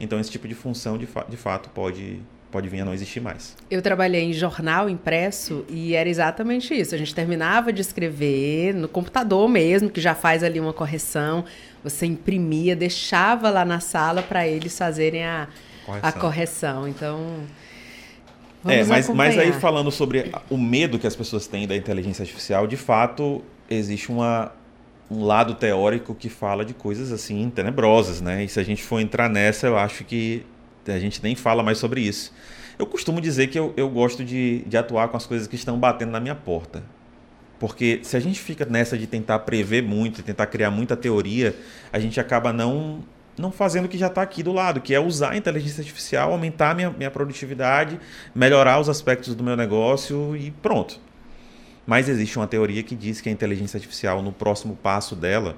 [0.01, 2.21] Então esse tipo de função de, fa de fato pode
[2.55, 3.57] pode vir a não existir mais.
[3.69, 6.95] Eu trabalhei em jornal impresso e era exatamente isso.
[6.95, 11.45] A gente terminava de escrever no computador mesmo, que já faz ali uma correção.
[11.83, 15.49] Você imprimia, deixava lá na sala para eles fazerem a
[15.85, 16.09] correção.
[16.09, 16.89] a correção.
[16.89, 17.41] Então.
[18.67, 22.69] é, mas, mas aí falando sobre o medo que as pessoas têm da inteligência artificial,
[22.69, 24.53] de fato, existe uma,
[25.11, 28.45] um lado teórico que fala de coisas assim tenebrosas, né?
[28.45, 30.45] E se a gente for entrar nessa, eu acho que
[30.87, 32.33] a gente nem fala mais sobre isso.
[32.79, 35.79] Eu costumo dizer que eu, eu gosto de, de atuar com as coisas que estão
[35.79, 36.83] batendo na minha porta.
[37.59, 41.55] Porque se a gente fica nessa de tentar prever muito, tentar criar muita teoria,
[41.93, 43.05] a gente acaba não,
[43.39, 46.33] não fazendo o que já está aqui do lado, que é usar a inteligência artificial,
[46.33, 48.01] aumentar a minha, minha produtividade,
[48.35, 50.99] melhorar os aspectos do meu negócio e pronto.
[51.87, 55.57] Mas existe uma teoria que diz que a inteligência artificial, no próximo passo dela,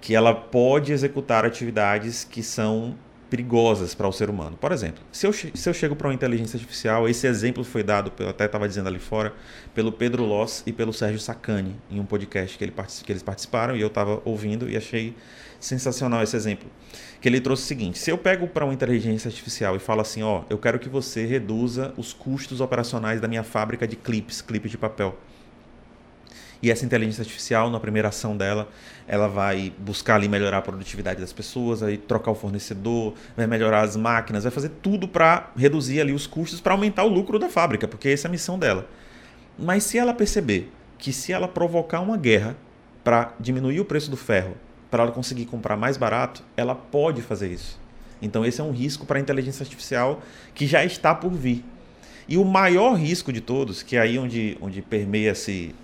[0.00, 2.96] que ela pode executar atividades que são
[3.30, 4.56] perigosas para o ser humano.
[4.60, 8.12] Por exemplo, se eu, se eu chego para uma inteligência artificial, esse exemplo foi dado,
[8.18, 9.32] eu até estava dizendo ali fora,
[9.72, 12.74] pelo Pedro Loss e pelo Sérgio Sacani, em um podcast que, ele,
[13.04, 15.14] que eles participaram e eu estava ouvindo e achei
[15.60, 16.68] sensacional esse exemplo.
[17.20, 20.22] Que ele trouxe o seguinte: se eu pego para uma inteligência artificial e falo assim,
[20.22, 24.72] ó, eu quero que você reduza os custos operacionais da minha fábrica de clips, clipes
[24.72, 25.16] de papel.
[26.62, 28.68] E essa inteligência artificial, na primeira ação dela,
[29.08, 33.80] ela vai buscar ali melhorar a produtividade das pessoas, aí trocar o fornecedor, vai melhorar
[33.80, 37.48] as máquinas, vai fazer tudo para reduzir ali os custos, para aumentar o lucro da
[37.48, 38.86] fábrica, porque essa é a missão dela.
[39.58, 42.56] Mas se ela perceber que se ela provocar uma guerra
[43.02, 44.54] para diminuir o preço do ferro,
[44.90, 47.80] para ela conseguir comprar mais barato, ela pode fazer isso.
[48.20, 50.22] Então esse é um risco para a inteligência artificial
[50.54, 51.64] que já está por vir.
[52.28, 55.74] E o maior risco de todos, que é aí onde, onde permeia-se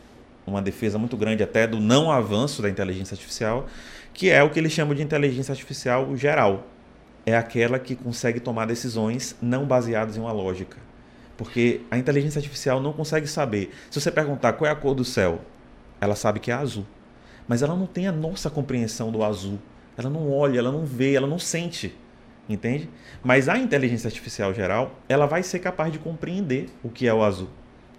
[0.47, 3.67] uma defesa muito grande até do não avanço da inteligência artificial,
[4.15, 6.67] que é o que eles chamam de inteligência artificial geral.
[7.25, 10.77] É aquela que consegue tomar decisões não baseadas em uma lógica.
[11.37, 13.75] Porque a inteligência artificial não consegue saber.
[13.91, 15.41] Se você perguntar qual é a cor do céu,
[16.01, 16.87] ela sabe que é azul.
[17.47, 19.59] Mas ela não tem a nossa compreensão do azul.
[19.99, 21.95] Ela não olha, ela não vê, ela não sente.
[22.49, 22.89] Entende?
[23.25, 27.23] Mas a inteligência artificial geral, ela vai ser capaz de compreender o que é o
[27.23, 27.49] azul.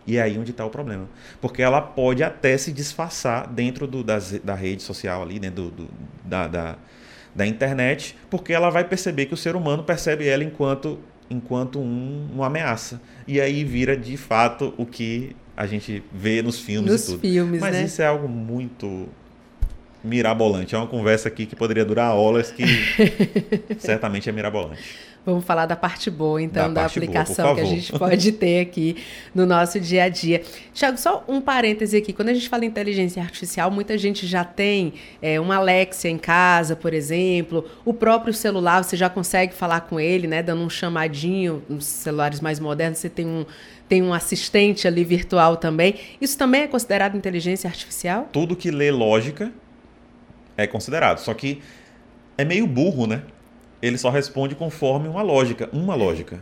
[0.08, 1.06] E é aí onde está o problema.
[1.42, 5.70] Porque ela pode até se disfarçar dentro do, das, da rede social ali, dentro do,
[5.70, 5.90] do,
[6.24, 6.78] da, da,
[7.36, 10.98] da, internet, porque ela vai perceber que o ser humano percebe ela enquanto,
[11.30, 13.02] enquanto um, uma ameaça.
[13.28, 17.20] E aí vira de fato o que a gente vê nos filmes nos e tudo.
[17.20, 17.84] Filmes, Mas né?
[17.84, 19.10] isso é algo muito
[20.04, 20.74] mirabolante.
[20.74, 22.64] É uma conversa aqui que poderia durar horas, que
[23.78, 25.07] certamente é mirabolante.
[25.28, 28.62] Vamos falar da parte boa, então, da, da aplicação boa, que a gente pode ter
[28.62, 28.96] aqui
[29.36, 30.42] no nosso dia a dia.
[30.74, 32.14] Tiago, só um parêntese aqui.
[32.14, 36.18] Quando a gente fala em inteligência artificial, muita gente já tem é, uma Alexia em
[36.18, 37.70] casa, por exemplo.
[37.84, 40.42] O próprio celular, você já consegue falar com ele, né?
[40.42, 41.62] Dando um chamadinho.
[41.68, 43.46] Nos celulares mais modernos, você tem um,
[43.90, 45.96] tem um assistente ali virtual também.
[46.22, 48.30] Isso também é considerado inteligência artificial?
[48.32, 49.52] Tudo que lê lógica
[50.56, 51.18] é considerado.
[51.18, 51.62] Só que
[52.38, 53.24] é meio burro, né?
[53.82, 56.40] Ele só responde conforme uma lógica, uma lógica.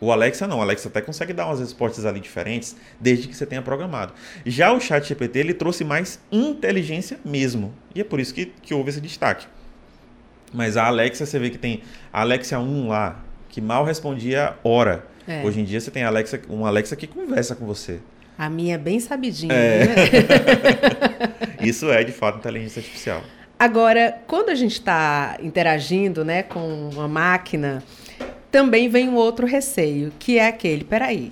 [0.00, 3.44] O Alexa não, o Alexa até consegue dar umas respostas ali diferentes, desde que você
[3.44, 4.14] tenha programado.
[4.46, 8.72] Já o Chat GPT, ele trouxe mais inteligência mesmo, e é por isso que, que
[8.72, 9.46] houve esse destaque.
[10.52, 15.04] Mas a Alexa, você vê que tem a Alexa 1 lá, que mal respondia hora.
[15.28, 15.44] É.
[15.44, 18.00] Hoje em dia você tem Alexa, um Alexa que conversa com você.
[18.38, 19.52] A minha é bem sabidinha.
[19.52, 19.86] É.
[19.86, 19.94] Né?
[21.62, 23.22] isso é, de fato, inteligência artificial.
[23.60, 27.84] Agora, quando a gente está interagindo né, com uma máquina,
[28.50, 31.30] também vem um outro receio, que é aquele, peraí,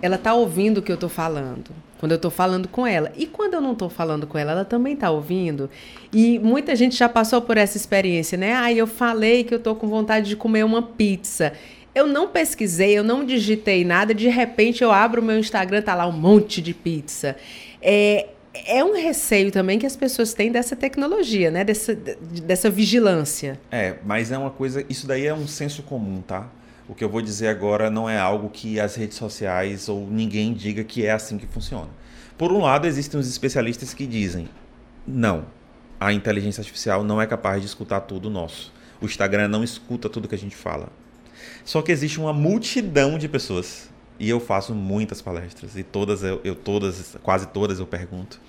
[0.00, 3.10] ela está ouvindo o que eu estou falando, quando eu estou falando com ela.
[3.16, 5.68] E quando eu não estou falando com ela, ela também está ouvindo.
[6.12, 8.54] E muita gente já passou por essa experiência, né?
[8.54, 11.54] Ah, eu falei que eu estou com vontade de comer uma pizza.
[11.92, 15.96] Eu não pesquisei, eu não digitei nada, de repente eu abro o meu Instagram, tá
[15.96, 17.34] lá um monte de pizza.
[17.82, 18.28] É,
[18.66, 21.64] é um receio também que as pessoas têm dessa tecnologia, né?
[21.64, 23.60] Dessa, dessa vigilância.
[23.70, 24.84] É, mas é uma coisa.
[24.88, 26.48] Isso daí é um senso comum, tá?
[26.88, 30.52] O que eu vou dizer agora não é algo que as redes sociais ou ninguém
[30.52, 31.88] diga que é assim que funciona.
[32.36, 34.48] Por um lado, existem os especialistas que dizem:
[35.06, 35.46] não,
[35.98, 38.72] a inteligência artificial não é capaz de escutar tudo nosso.
[39.00, 40.88] O Instagram não escuta tudo que a gente fala.
[41.64, 46.40] Só que existe uma multidão de pessoas e eu faço muitas palestras e todas eu,
[46.44, 48.40] eu, todas, quase todas eu pergunto.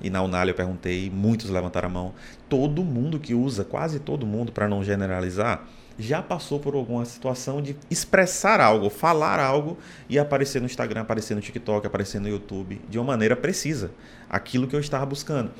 [0.00, 2.14] E na Unalha eu perguntei, muitos levantaram a mão.
[2.48, 5.66] Todo mundo que usa, quase todo mundo, para não generalizar,
[5.98, 9.76] já passou por alguma situação de expressar algo, falar algo
[10.08, 13.90] e aparecer no Instagram, aparecer no TikTok, aparecer no YouTube de uma maneira precisa,
[14.28, 15.50] aquilo que eu estava buscando.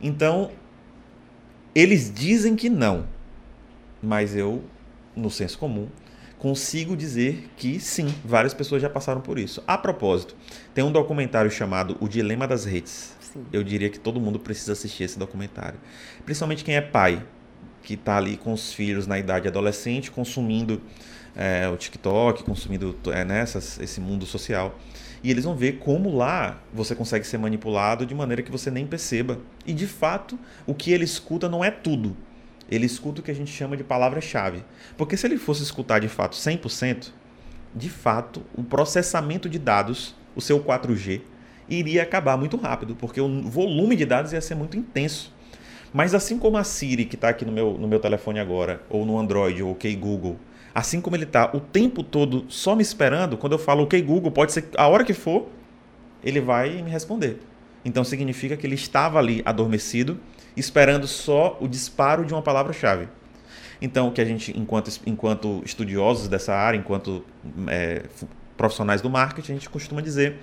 [0.00, 0.50] Então,
[1.74, 3.06] eles dizem que não,
[4.02, 4.64] mas eu,
[5.14, 5.88] no senso comum,
[6.38, 9.62] consigo dizer que sim, várias pessoas já passaram por isso.
[9.66, 10.36] A propósito,
[10.74, 13.15] tem um documentário chamado O Dilema das Redes.
[13.36, 13.46] Sim.
[13.52, 15.78] Eu diria que todo mundo precisa assistir esse documentário.
[16.24, 17.22] Principalmente quem é pai,
[17.82, 20.80] que está ali com os filhos na idade adolescente, consumindo
[21.36, 23.42] é, o TikTok, consumindo é,
[23.82, 24.78] esse mundo social.
[25.22, 28.86] E eles vão ver como lá você consegue ser manipulado de maneira que você nem
[28.86, 29.38] perceba.
[29.64, 32.16] E de fato, o que ele escuta não é tudo.
[32.70, 34.64] Ele escuta o que a gente chama de palavra-chave.
[34.96, 37.12] Porque se ele fosse escutar de fato 100%,
[37.74, 41.20] de fato, o processamento de dados, o seu 4G,
[41.68, 45.34] iria acabar muito rápido, porque o volume de dados ia ser muito intenso.
[45.92, 49.06] Mas assim como a Siri, que está aqui no meu, no meu telefone agora, ou
[49.06, 50.36] no Android, ou OK Google,
[50.74, 54.30] assim como ele está o tempo todo só me esperando, quando eu falo OK Google,
[54.30, 55.48] pode ser a hora que for,
[56.22, 57.40] ele vai me responder.
[57.84, 60.20] Então significa que ele estava ali adormecido,
[60.56, 63.08] esperando só o disparo de uma palavra-chave.
[63.80, 67.24] Então, o que a gente, enquanto, enquanto estudiosos dessa área, enquanto
[67.68, 68.02] é,
[68.56, 70.36] profissionais do marketing, a gente costuma dizer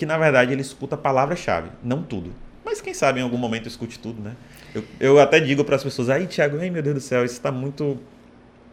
[0.00, 2.32] que, na verdade, ele escuta a palavra-chave, não tudo.
[2.64, 4.34] Mas quem sabe em algum momento escute tudo, né?
[4.74, 7.34] Eu, eu até digo para as pessoas, aí, Thiago, ai meu Deus do céu, isso
[7.34, 7.98] está muito.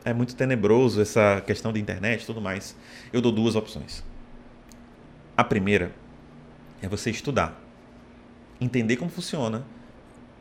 [0.05, 2.77] É muito tenebroso essa questão da internet e tudo mais.
[3.11, 4.05] Eu dou duas opções.
[5.35, 5.91] A primeira
[6.81, 7.61] é você estudar,
[8.61, 9.65] entender como funciona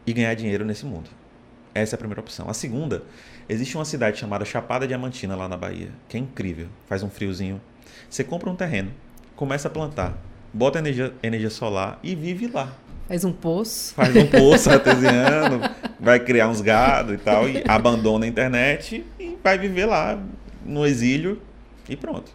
[0.06, 1.10] e ganhar dinheiro nesse mundo.
[1.74, 2.48] Essa é a primeira opção.
[2.48, 3.02] A segunda,
[3.48, 6.68] existe uma cidade chamada Chapada Diamantina lá na Bahia, que é incrível.
[6.86, 7.60] Faz um friozinho.
[8.08, 8.92] Você compra um terreno,
[9.34, 10.16] começa a plantar,
[10.56, 12.72] bota energia, energia solar e vive lá.
[13.06, 13.94] Faz um poço.
[13.94, 15.60] Faz um poço artesiano,
[16.00, 20.18] vai criar uns gado e tal, e abandona a internet e vai viver lá
[20.64, 21.40] no exílio
[21.88, 22.32] e pronto.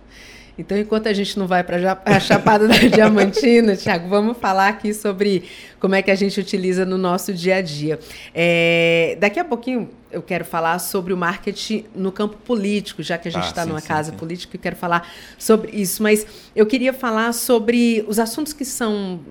[0.57, 4.93] Então, enquanto a gente não vai para a Chapada da Diamantina, Thiago, vamos falar aqui
[4.93, 5.43] sobre
[5.79, 7.99] como é que a gente utiliza no nosso dia a dia.
[8.33, 13.27] É, daqui a pouquinho eu quero falar sobre o marketing no campo político, já que
[13.27, 14.17] a gente está ah, numa sim, casa sim.
[14.17, 16.03] política, eu quero falar sobre isso.
[16.03, 19.21] Mas eu queria falar sobre os assuntos que são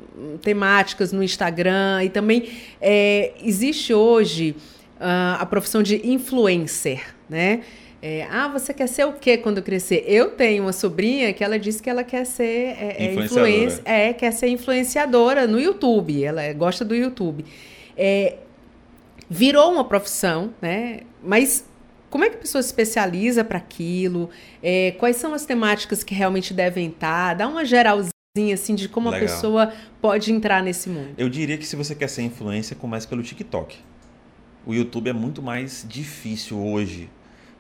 [0.42, 2.48] temáticas no Instagram e também
[2.80, 4.56] é, existe hoje
[4.96, 7.60] uh, a profissão de influencer, né?
[8.02, 10.04] É, ah, você quer ser o quê quando crescer?
[10.06, 14.12] Eu tenho uma sobrinha que ela disse que ela quer ser é, é influência, é,
[14.14, 16.24] quer ser influenciadora no YouTube.
[16.24, 17.44] Ela gosta do YouTube.
[17.96, 18.38] É,
[19.28, 21.00] virou uma profissão, né?
[21.22, 21.64] Mas
[22.08, 24.30] como é que a pessoa se especializa para aquilo?
[24.62, 27.34] É, quais são as temáticas que realmente devem estar?
[27.34, 29.28] Dá uma geralzinha assim de como Legal.
[29.28, 31.10] a pessoa pode entrar nesse mundo.
[31.18, 33.76] Eu diria que se você quer ser influência, comece pelo TikTok.
[34.64, 37.10] O YouTube é muito mais difícil hoje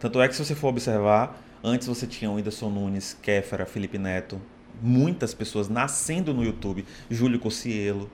[0.00, 3.98] tanto é que se você for observar, antes você tinha o Whindersson Nunes, Kéfera, Felipe
[3.98, 4.40] Neto,
[4.80, 8.10] muitas pessoas nascendo no YouTube, Júlio Cossielo.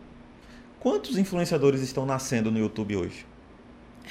[0.80, 3.24] Quantos influenciadores estão nascendo no YouTube hoje?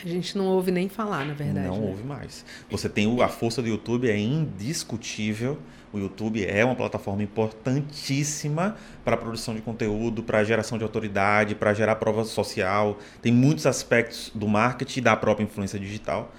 [0.04, 1.68] A gente não ouve nem falar, na verdade.
[1.68, 1.88] Não né?
[1.90, 2.46] ouve mais.
[2.70, 5.58] Você tem a força do YouTube, é indiscutível.
[5.92, 10.84] O YouTube é uma plataforma importantíssima para a produção de conteúdo, para a geração de
[10.84, 13.00] autoridade, para gerar prova social.
[13.22, 16.34] Tem muitos aspectos do marketing e da própria influência digital.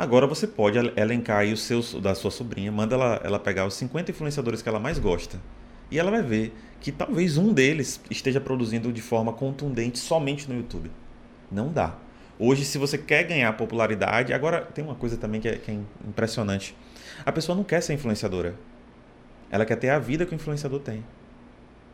[0.00, 3.74] Agora você pode elencar aí os seus da sua sobrinha, manda ela, ela pegar os
[3.74, 5.38] 50 influenciadores que ela mais gosta.
[5.90, 10.56] E ela vai ver que talvez um deles esteja produzindo de forma contundente somente no
[10.56, 10.90] YouTube.
[11.52, 11.98] Não dá.
[12.38, 15.78] Hoje, se você quer ganhar popularidade, agora tem uma coisa também que é, que é
[16.08, 16.74] impressionante.
[17.26, 18.54] A pessoa não quer ser influenciadora.
[19.50, 21.04] Ela quer ter a vida que o influenciador tem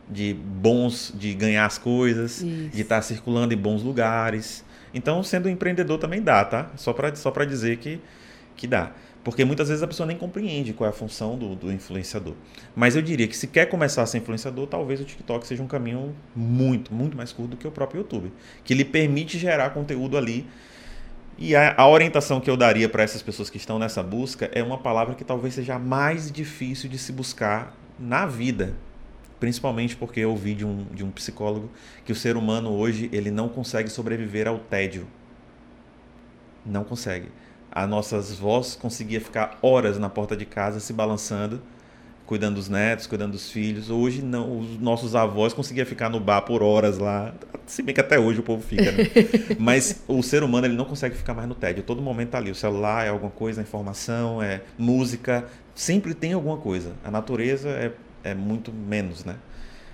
[0.09, 2.71] de bons, de ganhar as coisas, Isso.
[2.71, 4.65] de estar circulando em bons lugares.
[4.97, 6.71] Então, sendo empreendedor também dá, tá?
[6.75, 8.01] Só para só dizer que,
[8.57, 8.93] que dá.
[9.23, 12.33] Porque muitas vezes a pessoa nem compreende qual é a função do, do influenciador.
[12.75, 15.67] Mas eu diria que se quer começar a ser influenciador, talvez o TikTok seja um
[15.67, 18.33] caminho muito, muito mais curto do que o próprio YouTube.
[18.65, 20.47] Que lhe permite gerar conteúdo ali.
[21.37, 24.63] E a, a orientação que eu daria para essas pessoas que estão nessa busca é
[24.63, 28.75] uma palavra que talvez seja mais difícil de se buscar na vida,
[29.39, 31.71] principalmente porque eu ouvi de um, de um psicólogo
[32.05, 35.07] que o ser humano hoje ele não consegue sobreviver ao tédio.
[36.65, 37.29] Não consegue.
[37.71, 41.61] As nossas vós conseguia ficar horas na porta de casa se balançando,
[42.25, 43.91] cuidando dos netos, cuidando dos filhos.
[43.91, 47.35] Hoje não, os nossos avós conseguiam ficar no bar por horas lá,
[47.67, 49.05] se bem que até hoje o povo fica, né?
[49.59, 51.83] Mas o ser humano ele não consegue ficar mais no tédio.
[51.83, 56.33] Todo momento tá ali, o celular é alguma coisa, a informação é música, sempre tem
[56.33, 56.93] alguma coisa.
[57.05, 57.93] A natureza é
[58.31, 59.37] é muito menos, né?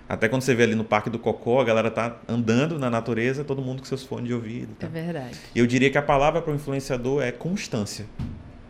[0.08, 3.44] Até quando você vê ali no Parque do Cocó, a galera tá andando na natureza,
[3.44, 4.74] todo mundo com seus fones de ouvido.
[4.78, 4.86] Tá?
[4.86, 5.38] É verdade.
[5.54, 8.04] Eu diria que a palavra para o influenciador é constância.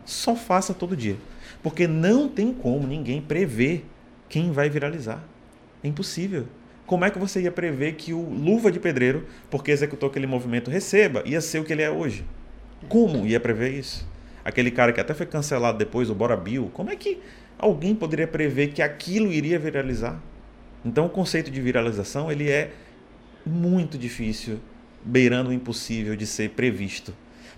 [0.05, 1.17] Só faça todo dia.
[1.61, 3.85] Porque não tem como ninguém prever
[4.29, 5.23] quem vai viralizar.
[5.83, 6.47] É impossível.
[6.85, 10.69] Como é que você ia prever que o Luva de Pedreiro, porque executou aquele movimento,
[10.69, 12.23] receba, ia ser o que ele é hoje?
[12.87, 14.05] Como ia prever isso?
[14.43, 17.19] aquele cara que até foi cancelado depois, o Bora Bill, como é que
[17.57, 20.19] alguém poderia prever que aquilo iria viralizar?
[20.85, 22.71] Então o conceito de viralização ele é
[23.45, 24.59] muito difícil,
[25.03, 27.13] beirando o impossível de ser previsto.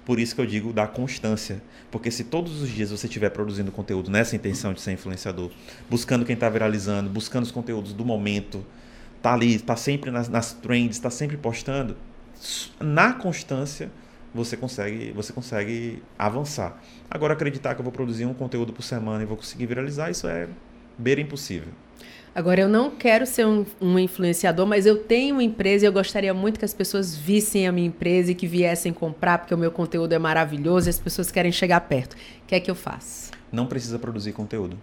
[0.05, 1.61] Por isso que eu digo da constância.
[1.89, 5.49] Porque se todos os dias você estiver produzindo conteúdo nessa intenção de ser influenciador,
[5.89, 8.63] buscando quem está viralizando, buscando os conteúdos do momento,
[9.21, 11.97] tá ali, tá sempre nas, nas trends, está sempre postando,
[12.79, 13.89] na constância
[14.35, 16.81] você consegue, você consegue avançar.
[17.09, 20.27] Agora acreditar que eu vou produzir um conteúdo por semana e vou conseguir viralizar, isso
[20.27, 20.49] é
[20.97, 21.69] beira impossível.
[22.33, 25.93] Agora, eu não quero ser um, um, influenciador, mas eu tenho uma empresa e eu
[25.93, 29.57] gostaria muito que as pessoas vissem a minha empresa e que viessem comprar, porque o
[29.57, 32.11] meu conteúdo é maravilhoso e as pessoas querem chegar perto.
[32.13, 33.31] O que é que eu faço?
[33.49, 34.77] Não precisa produzir conteúdo.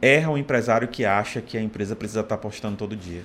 [0.00, 3.22] Erra o empresário que acha que a empresa precisa estar postando todo dia.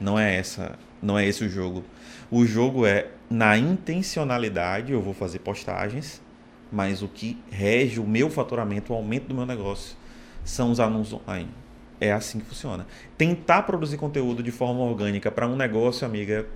[0.00, 1.84] Não é essa, não é esse o jogo.
[2.30, 6.20] O jogo é na intencionalidade, eu vou fazer postagens,
[6.70, 9.96] mas o que rege o meu faturamento, o aumento do meu negócio,
[10.44, 11.50] são os anúncios online
[12.00, 12.86] é assim que funciona.
[13.16, 16.46] Tentar produzir conteúdo de forma orgânica para um negócio, amiga,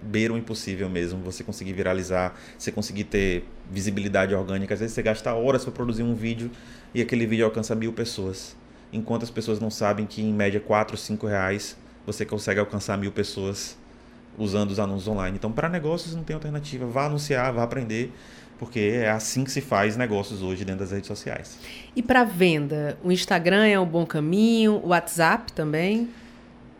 [0.00, 1.20] beira o impossível mesmo.
[1.22, 4.74] Você conseguir viralizar, você conseguir ter visibilidade orgânica.
[4.74, 6.50] Às vezes você gasta horas para produzir um vídeo
[6.94, 8.56] e aquele vídeo alcança mil pessoas.
[8.92, 11.76] Enquanto as pessoas não sabem que em média 4, 5 reais
[12.06, 13.76] você consegue alcançar mil pessoas
[14.38, 15.36] usando os anúncios online.
[15.36, 16.86] Então, para negócios não tem alternativa.
[16.86, 18.12] Vá anunciar, vá aprender
[18.62, 21.58] porque é assim que se faz negócios hoje dentro das redes sociais.
[21.96, 26.08] E para venda, o Instagram é um bom caminho, o WhatsApp também?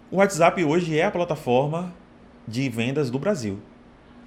[0.09, 1.92] O WhatsApp hoje é a plataforma
[2.46, 3.59] de vendas do Brasil.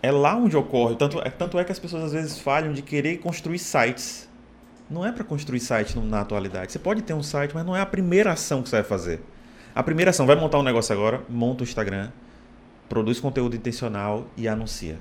[0.04, 0.98] É lá onde ocorre.
[0.98, 4.28] Tanto, é, tanto é que as pessoas às vezes falham de querer construir sites.
[4.90, 6.74] Não é para construir site na atualidade.
[6.74, 9.22] Você pode ter um site, mas não é a primeira ação que você vai fazer.
[9.74, 12.12] A primeira ação, vai montar um negócio agora, monta o Instagram,
[12.90, 14.98] produz conteúdo intencional e anuncia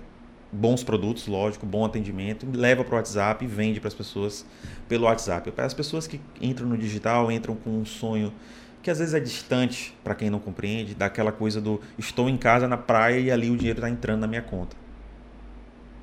[0.55, 4.47] bons produtos, lógico, bom atendimento, leva para o WhatsApp e vende para as pessoas
[4.89, 5.53] pelo WhatsApp.
[5.57, 8.33] As pessoas que entram no digital entram com um sonho
[8.81, 12.69] que às vezes é distante para quem não compreende, daquela coisa do estou em casa
[12.69, 14.77] na praia e ali o dinheiro está entrando na minha conta.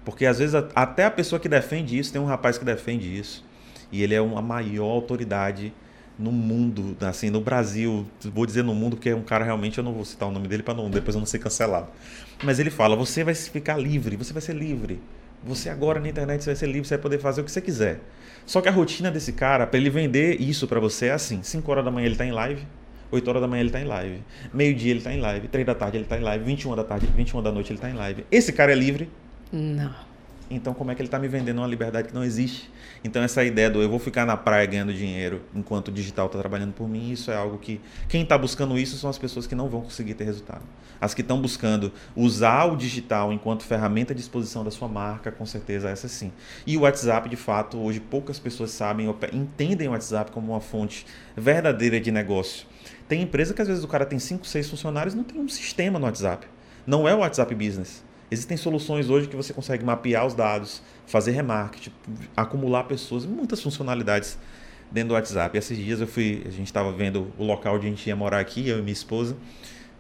[0.04, 3.46] Porque às vezes até a pessoa que defende isso, tem um rapaz que defende isso,
[3.92, 5.72] e ele é uma maior autoridade
[6.22, 9.84] no mundo, assim, no Brasil, vou dizer no mundo, porque é um cara realmente, eu
[9.84, 11.88] não vou citar o nome dele para não depois eu não ser cancelado.
[12.44, 15.00] Mas ele fala: você vai ficar livre, você vai ser livre.
[15.44, 18.00] Você agora na internet vai ser livre, você vai poder fazer o que você quiser.
[18.46, 21.72] Só que a rotina desse cara, para ele vender isso para você é assim: 5
[21.72, 22.62] horas da manhã ele tá em live,
[23.12, 24.22] 8 horas da manhã ele tá em live,
[24.54, 27.08] meio-dia ele tá em live, 3 da tarde ele tá em live, 21 da tarde,
[27.16, 28.26] 21 da noite ele tá em live.
[28.32, 29.10] Esse cara é livre?
[29.52, 30.11] Não.
[30.54, 32.70] Então, como é que ele está me vendendo uma liberdade que não existe?
[33.04, 36.38] Então, essa ideia do eu vou ficar na praia ganhando dinheiro enquanto o digital está
[36.38, 37.80] trabalhando por mim, isso é algo que.
[38.10, 40.64] Quem está buscando isso são as pessoas que não vão conseguir ter resultado.
[41.00, 45.46] As que estão buscando usar o digital enquanto ferramenta de exposição da sua marca, com
[45.46, 46.34] certeza essa sim.
[46.68, 51.06] E o WhatsApp, de fato, hoje poucas pessoas sabem, entendem o WhatsApp como uma fonte
[51.36, 52.68] verdadeira de negócio.
[53.08, 55.98] Tem empresa que às vezes o cara tem 5, 6 funcionários não tem um sistema
[55.98, 56.46] no WhatsApp.
[56.86, 58.04] Não é o WhatsApp Business.
[58.32, 61.92] Existem soluções hoje que você consegue mapear os dados, fazer remarketing,
[62.36, 64.40] acumular pessoas, muitas funcionalidades
[64.90, 65.58] dentro do WhatsApp.
[65.58, 68.16] E esses dias eu fui, a gente estava vendo o local onde a gente ia
[68.16, 69.36] morar aqui, eu e minha esposa.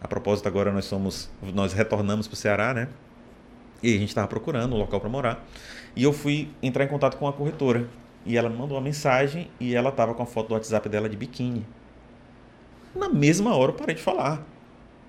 [0.01, 2.87] A propósito, agora nós somos, nós retornamos para o Ceará, né?
[3.83, 5.45] E a gente estava procurando um local para morar.
[5.93, 7.89] E eu fui entrar em contato com a corretora.
[8.25, 11.09] E ela me mandou uma mensagem e ela estava com a foto do WhatsApp dela
[11.09, 11.65] de biquíni.
[12.95, 14.41] Na mesma hora eu parei de falar.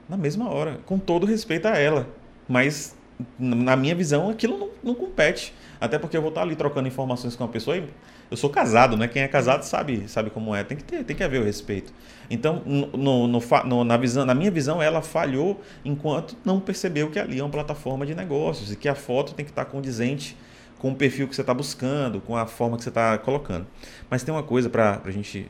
[0.09, 0.81] Na mesma hora.
[0.87, 2.09] Com todo respeito a ela.
[2.49, 2.97] Mas
[3.38, 5.54] na minha visão, aquilo não, não, compete.
[5.80, 7.84] Até porque eu vou estar ali trocando informações com uma pessoa e
[8.30, 9.08] eu sou casado, né?
[9.08, 10.64] Quem é casado sabe, sabe como é.
[10.64, 11.92] Tem que ter, tem que haver o respeito.
[12.30, 17.18] Então, no, no, no, na, visão, na minha visão, ela falhou enquanto não percebeu que
[17.18, 20.36] ali é uma plataforma de negócios e que a foto tem que estar condizente
[20.78, 23.66] com o perfil que você está buscando, com a forma que você está colocando.
[24.08, 25.48] Mas tem uma coisa para a gente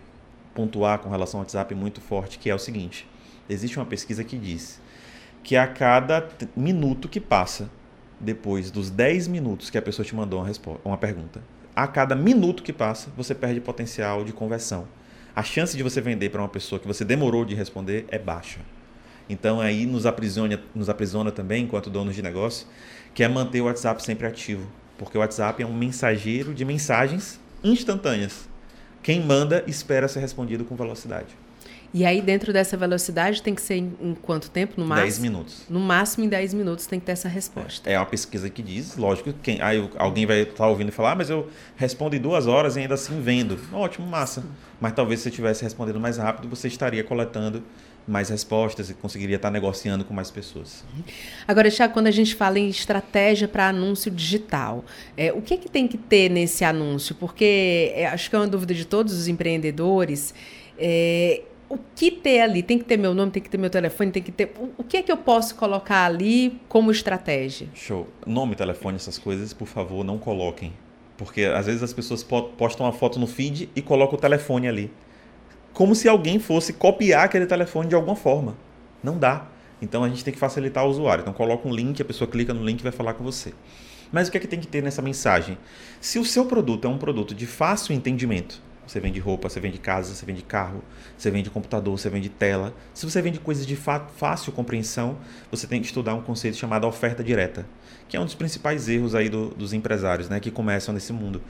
[0.55, 3.09] pontuar com relação ao WhatsApp muito forte, que é o seguinte:
[3.49, 4.82] existe uma pesquisa que diz
[5.43, 7.69] que a cada minuto que passa,
[8.19, 11.43] depois dos 10 minutos que a pessoa te mandou uma, resposta, uma pergunta,
[11.75, 14.87] a cada minuto que passa, você perde potencial de conversão.
[15.35, 18.61] A chance de você vender para uma pessoa que você demorou de responder é baixa.
[19.29, 22.67] Então aí nos aprisiona, nos aprisiona também, enquanto donos de negócio,
[23.15, 24.67] que é manter o WhatsApp sempre ativo.
[24.99, 28.49] Porque o WhatsApp é um mensageiro de mensagens instantâneas.
[29.03, 31.42] Quem manda espera ser respondido com velocidade.
[31.95, 34.75] E aí, dentro dessa velocidade, tem que ser em, em quanto tempo?
[34.79, 35.07] No máximo?
[35.07, 35.63] 10 minutos.
[35.69, 37.89] No máximo, em 10 minutos, tem que ter essa resposta.
[37.89, 40.93] É, é uma pesquisa que diz, lógico, quem, aí alguém vai estar tá ouvindo e
[40.93, 43.59] falar, ah, mas eu respondo em duas horas e ainda assim vendo.
[43.73, 44.43] Ótimo, massa.
[44.81, 47.63] Mas talvez se você tivesse respondendo mais rápido, você estaria coletando
[48.07, 50.85] mais respostas e conseguiria estar negociando com mais pessoas.
[51.47, 54.85] Agora, Tiago, quando a gente fala em estratégia para anúncio digital,
[55.17, 57.15] é, o que, que tem que ter nesse anúncio?
[57.15, 60.35] Porque é, acho que é uma dúvida de todos os empreendedores.
[60.79, 61.43] É,
[61.73, 62.63] o que ter ali?
[62.63, 64.53] Tem que ter meu nome, tem que ter meu telefone, tem que ter.
[64.77, 67.69] O, que é que eu posso colocar ali como estratégia?
[67.75, 68.07] Show.
[68.27, 70.73] Nome, telefone, essas coisas, por favor, não coloquem.
[71.17, 74.91] Porque às vezes as pessoas postam uma foto no feed e colocam o telefone ali
[75.73, 78.57] como se alguém fosse copiar aquele telefone de alguma forma.
[79.03, 79.47] Não dá.
[79.81, 81.23] Então a gente tem que facilitar o usuário.
[81.23, 83.53] Então coloca um link, a pessoa clica no link e vai falar com você.
[84.13, 85.57] Mas o que é que tem que ter nessa mensagem?
[86.01, 89.79] Se o seu produto é um produto de fácil entendimento, você vende roupa, você vende
[89.79, 90.83] casa, você vende carro,
[91.17, 92.75] você vende computador, você vende tela.
[92.93, 95.17] Se você vende coisas de fácil compreensão,
[95.51, 97.67] você tem que estudar um conceito chamado oferta direta,
[98.09, 101.43] que é um dos principais erros aí do, dos empresários, né, que começam nesse mundo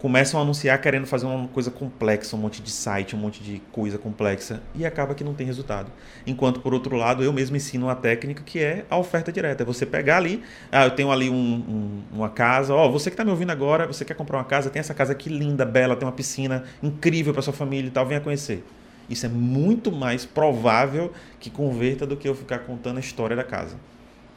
[0.00, 3.60] começam a anunciar querendo fazer uma coisa complexa, um monte de site, um monte de
[3.70, 5.92] coisa complexa e acaba que não tem resultado.
[6.26, 9.62] Enquanto, por outro lado, eu mesmo ensino uma técnica que é a oferta direta.
[9.62, 10.42] É você pegar ali,
[10.72, 13.86] ah, eu tenho ali um, um, uma casa, ó, você que está me ouvindo agora,
[13.86, 17.34] você quer comprar uma casa, tem essa casa aqui linda, bela, tem uma piscina incrível
[17.34, 18.64] para sua família e tal, venha conhecer.
[19.08, 23.44] Isso é muito mais provável que converta do que eu ficar contando a história da
[23.44, 23.76] casa.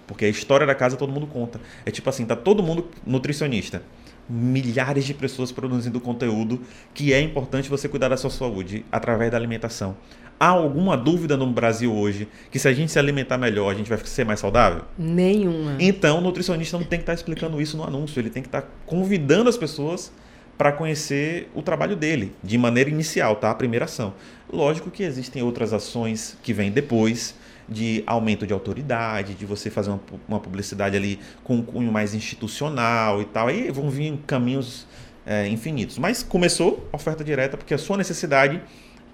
[0.06, 1.62] Porque a história da casa todo mundo conta.
[1.86, 3.82] É tipo assim, tá todo mundo nutricionista
[4.30, 6.62] milhares de pessoas produzindo conteúdo
[6.94, 9.96] que é importante você cuidar da sua saúde através da alimentação.
[10.40, 13.90] Há alguma dúvida no Brasil hoje que se a gente se alimentar melhor, a gente
[13.90, 14.84] vai ser mais saudável?
[14.98, 15.78] Nenhuma.
[15.80, 18.64] Então, o nutricionista não tem que estar explicando isso no anúncio, ele tem que estar
[18.86, 20.12] convidando as pessoas
[20.58, 23.52] para conhecer o trabalho dele, de maneira inicial, tá?
[23.52, 24.14] A primeira ação.
[24.52, 27.36] Lógico que existem outras ações que vêm depois,
[27.68, 32.14] de aumento de autoridade, de você fazer uma, uma publicidade ali com um cunho mais
[32.14, 33.48] institucional e tal.
[33.48, 34.88] Aí vão vir caminhos
[35.26, 35.98] é, infinitos.
[35.98, 38.62] Mas começou a oferta direta porque a sua necessidade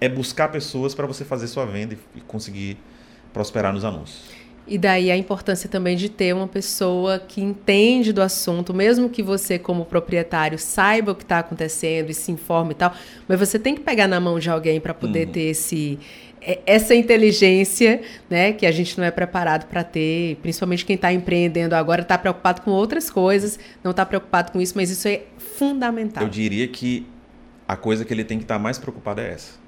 [0.00, 2.76] é buscar pessoas para você fazer sua venda e conseguir
[3.32, 4.40] prosperar nos anúncios.
[4.66, 9.22] E daí a importância também de ter uma pessoa que entende do assunto, mesmo que
[9.22, 12.94] você, como proprietário, saiba o que está acontecendo e se informe e tal,
[13.26, 15.32] mas você tem que pegar na mão de alguém para poder uhum.
[15.32, 15.98] ter esse,
[16.66, 21.74] essa inteligência, né, que a gente não é preparado para ter, principalmente quem está empreendendo
[21.74, 26.22] agora está preocupado com outras coisas, não está preocupado com isso, mas isso é fundamental.
[26.22, 27.06] Eu diria que
[27.68, 29.58] a coisa que ele tem que estar tá mais preocupado é essa.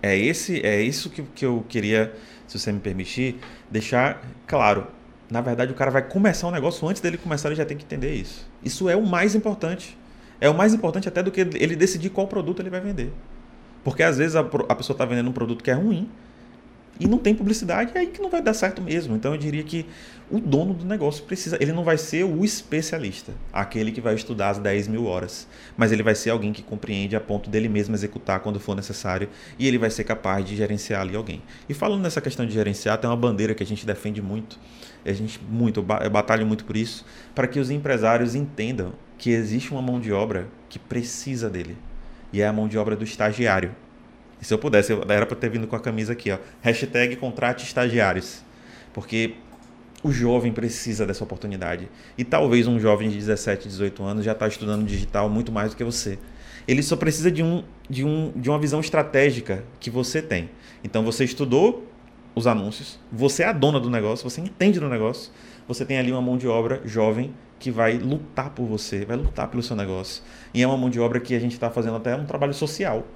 [0.00, 2.12] É esse, é isso que, que eu queria,
[2.46, 3.36] se você me permitir,
[3.70, 4.86] deixar claro.
[5.30, 7.84] Na verdade, o cara vai começar um negócio antes dele começar, ele já tem que
[7.84, 8.48] entender isso.
[8.64, 9.96] Isso é o mais importante.
[10.40, 13.12] É o mais importante até do que ele decidir qual produto ele vai vender.
[13.84, 16.08] Porque às vezes a, a pessoa está vendendo um produto que é ruim
[17.00, 19.16] e não tem publicidade, é aí que não vai dar certo mesmo.
[19.16, 19.86] Então eu diria que
[20.30, 21.56] o dono do negócio precisa.
[21.60, 25.90] Ele não vai ser o especialista, aquele que vai estudar as 10 mil horas, mas
[25.90, 29.28] ele vai ser alguém que compreende a ponto dele mesmo executar quando for necessário
[29.58, 31.42] e ele vai ser capaz de gerenciar ali alguém.
[31.68, 34.60] E falando nessa questão de gerenciar, tem uma bandeira que a gente defende muito,
[35.04, 37.04] a gente muito, eu batalho muito por isso,
[37.34, 41.76] para que os empresários entendam que existe uma mão de obra que precisa dele
[42.32, 43.74] e é a mão de obra do estagiário.
[44.40, 46.38] E se eu pudesse, eu, era para ter vindo com a camisa aqui, ó.
[46.60, 48.42] Hashtag contrate estagiários.
[48.92, 49.34] Porque
[50.02, 51.88] o jovem precisa dessa oportunidade.
[52.18, 55.76] E talvez um jovem de 17, 18 anos já está estudando digital muito mais do
[55.76, 56.18] que você.
[56.66, 60.50] Ele só precisa de, um, de, um, de uma visão estratégica que você tem.
[60.82, 61.86] Então você estudou
[62.34, 65.30] os anúncios, você é a dona do negócio, você entende do negócio,
[65.66, 69.48] você tem ali uma mão de obra jovem que vai lutar por você, vai lutar
[69.48, 70.22] pelo seu negócio.
[70.52, 73.06] E é uma mão de obra que a gente está fazendo até um trabalho social,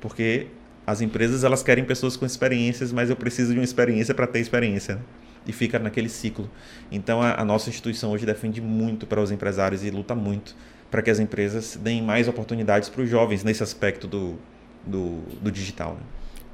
[0.00, 0.46] porque
[0.86, 4.38] as empresas elas querem pessoas com experiências, mas eu preciso de uma experiência para ter
[4.38, 4.96] experiência.
[4.96, 5.00] Né?
[5.46, 6.48] E fica naquele ciclo.
[6.90, 10.56] Então a, a nossa instituição hoje defende muito para os empresários e luta muito
[10.90, 14.36] para que as empresas deem mais oportunidades para os jovens nesse aspecto do,
[14.84, 15.94] do, do digital.
[15.94, 16.00] Né?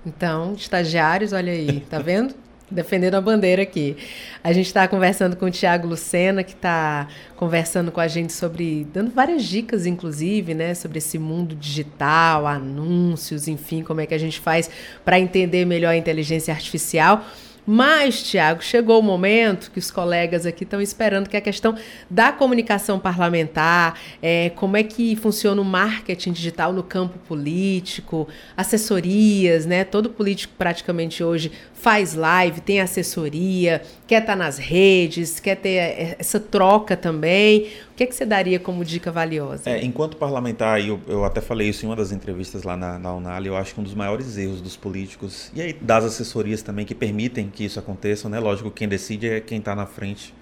[0.07, 2.35] Então, estagiários, olha aí, tá vendo?
[2.73, 3.97] defendendo a bandeira aqui.
[4.43, 7.07] A gente está conversando com o Tiago Lucena, que está
[7.37, 13.47] conversando com a gente sobre, dando várias dicas, inclusive, né, sobre esse mundo digital, anúncios,
[13.47, 14.71] enfim, como é que a gente faz
[15.05, 17.25] para entender melhor a inteligência artificial.
[17.65, 21.77] Mas, Tiago, chegou o momento que os colegas aqui estão esperando que a questão
[22.11, 29.65] da comunicação parlamentar, é, como é que funciona o marketing digital no campo político, assessorias,
[29.65, 29.85] né?
[29.85, 31.53] Todo político praticamente hoje
[31.83, 37.73] faz live, tem assessoria, quer estar tá nas redes, quer ter é, essa troca também.
[37.91, 39.69] O que, é que você daria como dica valiosa?
[39.69, 43.13] É, enquanto parlamentar, eu, eu até falei isso em uma das entrevistas lá na, na
[43.13, 46.87] Unal, eu acho que um dos maiores erros dos políticos, e aí das assessorias também
[46.87, 48.39] que permitem que isso aconteça, né?
[48.39, 50.33] Lógico, quem decide é quem está na frente,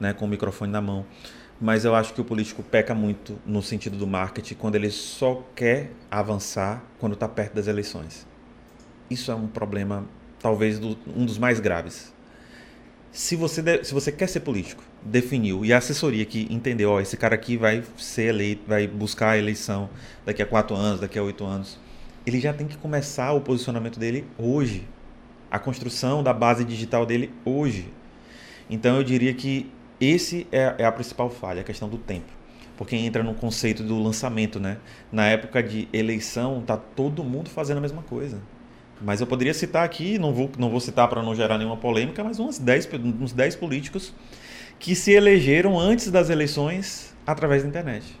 [0.00, 1.06] né, com o microfone na mão.
[1.60, 5.46] Mas eu acho que o político peca muito no sentido do marketing quando ele só
[5.54, 8.26] quer avançar quando está perto das eleições.
[9.08, 10.08] Isso é um problema
[10.42, 12.12] talvez do, um dos mais graves.
[13.12, 17.00] Se você, de, se você quer ser político, definiu, e a assessoria que entendeu, ó,
[17.00, 19.90] esse cara aqui vai ser eleito, vai buscar a eleição
[20.24, 21.78] daqui a quatro anos, daqui a oito anos,
[22.26, 24.88] ele já tem que começar o posicionamento dele hoje.
[25.50, 27.92] A construção da base digital dele hoje.
[28.70, 29.70] Então eu diria que
[30.00, 32.32] esse é, é a principal falha, a questão do tempo.
[32.78, 34.78] Porque entra no conceito do lançamento, né?
[35.12, 38.40] Na época de eleição, tá todo mundo fazendo a mesma coisa.
[39.04, 42.22] Mas eu poderia citar aqui, não vou, não vou citar para não gerar nenhuma polêmica,
[42.22, 42.88] mas uns 10,
[43.20, 44.14] uns 10 políticos
[44.78, 48.16] que se elegeram antes das eleições através da internet.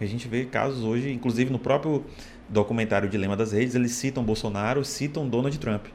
[0.00, 2.04] A gente vê casos hoje, inclusive no próprio
[2.48, 5.86] documentário Dilema das Redes, eles citam Bolsonaro, citam Donald Trump.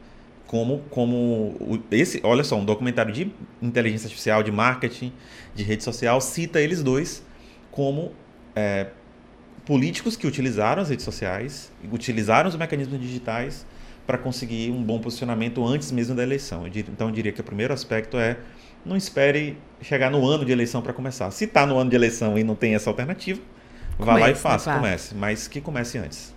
[0.47, 5.13] Como, como esse, olha só, um documentário de inteligência artificial, de marketing,
[5.55, 7.23] de rede social, cita eles dois
[7.71, 8.11] como
[8.55, 8.87] é,
[9.65, 13.65] políticos que utilizaram as redes sociais, utilizaram os mecanismos digitais
[14.11, 16.67] para conseguir um bom posicionamento antes mesmo da eleição.
[16.67, 18.35] então eu diria que o primeiro aspecto é
[18.85, 21.31] não espere chegar no ano de eleição para começar.
[21.31, 23.39] Se está no ano de eleição e não tem essa alternativa,
[23.97, 26.33] vá lá e faça, comece, mas que comece antes.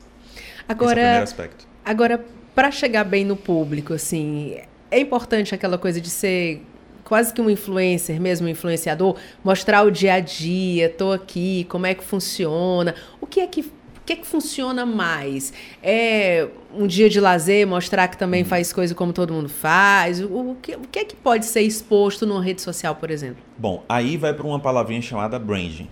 [0.69, 1.67] Agora, Esse é o primeiro aspecto.
[1.85, 4.57] Agora, para chegar bem no público, assim,
[4.89, 6.63] é importante aquela coisa de ser
[7.03, 11.87] quase que um influencer, mesmo um influenciador, mostrar o dia a dia, tô aqui, como
[11.87, 13.65] é que funciona, o que é que
[14.05, 15.51] o que, é que funciona mais?
[15.83, 16.47] É
[16.77, 18.47] um dia de lazer, mostrar que também hum.
[18.47, 20.21] faz coisa como todo mundo faz?
[20.21, 23.43] O, o, que, o que é que pode ser exposto numa rede social, por exemplo?
[23.57, 25.89] Bom, aí vai para uma palavrinha chamada branding.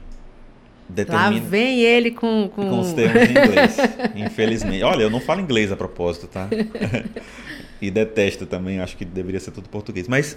[0.86, 1.30] Determina...
[1.30, 2.68] Lá vem ele com, com...
[2.68, 3.76] com os termos em inglês,
[4.14, 4.82] infelizmente.
[4.82, 6.50] Olha, eu não falo inglês a propósito, tá?
[7.80, 10.06] e detesto também, acho que deveria ser tudo português.
[10.06, 10.36] Mas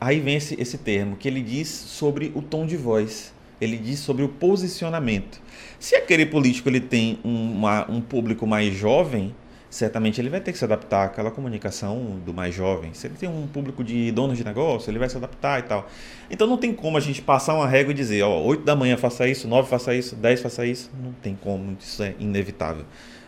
[0.00, 3.30] aí vem esse, esse termo que ele diz sobre o tom de voz.
[3.60, 5.40] Ele diz sobre o posicionamento.
[5.78, 9.34] Se aquele político ele tem uma, um público mais jovem,
[9.70, 12.92] certamente ele vai ter que se adaptar àquela comunicação do mais jovem.
[12.92, 15.88] Se ele tem um público de donos de negócio, ele vai se adaptar e tal.
[16.28, 18.96] Então não tem como a gente passar uma régua e dizer, ó, 8 da manhã
[18.96, 20.90] faça isso, 9 faça isso, 10 faça isso.
[21.02, 22.84] Não tem como, isso é inevitável.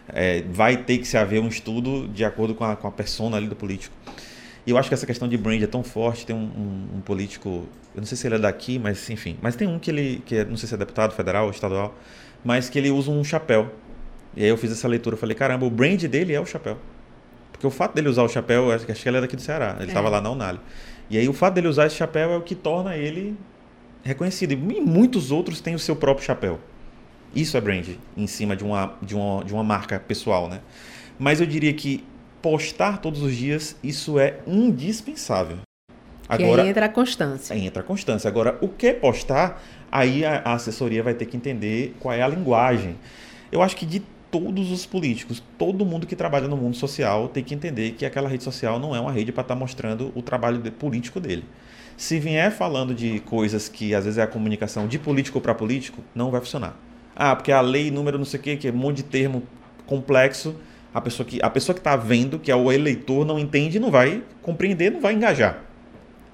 [0.09, 3.37] É, vai ter que se haver um estudo de acordo com a, com a persona
[3.37, 3.95] ali do político.
[4.67, 6.25] E eu acho que essa questão de brand é tão forte.
[6.25, 9.37] Tem um, um, um, político, eu não sei se ele é daqui, mas enfim.
[9.43, 11.95] Mas tem um que ele, que é, não sei se é deputado federal ou estadual,
[12.45, 13.73] mas que ele usa um chapéu.
[14.37, 16.79] E aí eu fiz essa leitura, eu falei, caramba, o brand dele é o chapéu.
[17.51, 19.89] Porque o fato dele usar o chapéu, acho que ele é daqui do Ceará, ele
[19.89, 20.11] estava é.
[20.11, 20.61] lá na Unali.
[21.11, 23.37] E aí o fato dele usar esse chapéu é o que torna ele
[24.03, 24.53] reconhecido.
[24.53, 26.59] E muitos outros têm o seu próprio chapéu.
[27.35, 30.61] Isso é brand, em cima de uma, de uma, de uma marca pessoal, né?
[31.19, 32.05] Mas eu diria que
[32.43, 35.59] postar todos os dias, isso é indispensável.
[36.29, 37.55] Agora, aí entra a constância.
[37.55, 38.29] Aí entra a constância.
[38.29, 42.29] Agora, o que postar, aí a, a assessoria vai ter que entender qual é a
[42.29, 42.97] linguagem.
[43.51, 47.45] Eu acho que de todos os políticos, todo mundo que trabalha no mundo social tem
[47.45, 50.23] que entender que aquela rede social não é uma rede para estar tá mostrando o
[50.23, 51.45] trabalho de, político dele.
[51.99, 56.03] Se vier falando de coisas que às vezes é a comunicação de político para político,
[56.15, 56.75] não vai funcionar.
[57.15, 59.43] Ah, porque a lei número não sei o quê, que é um monte de termo
[59.87, 60.57] complexo,
[60.95, 63.91] a pessoa que a pessoa que está vendo, que é o eleitor, não entende, não
[63.91, 65.65] vai compreender, não vai engajar.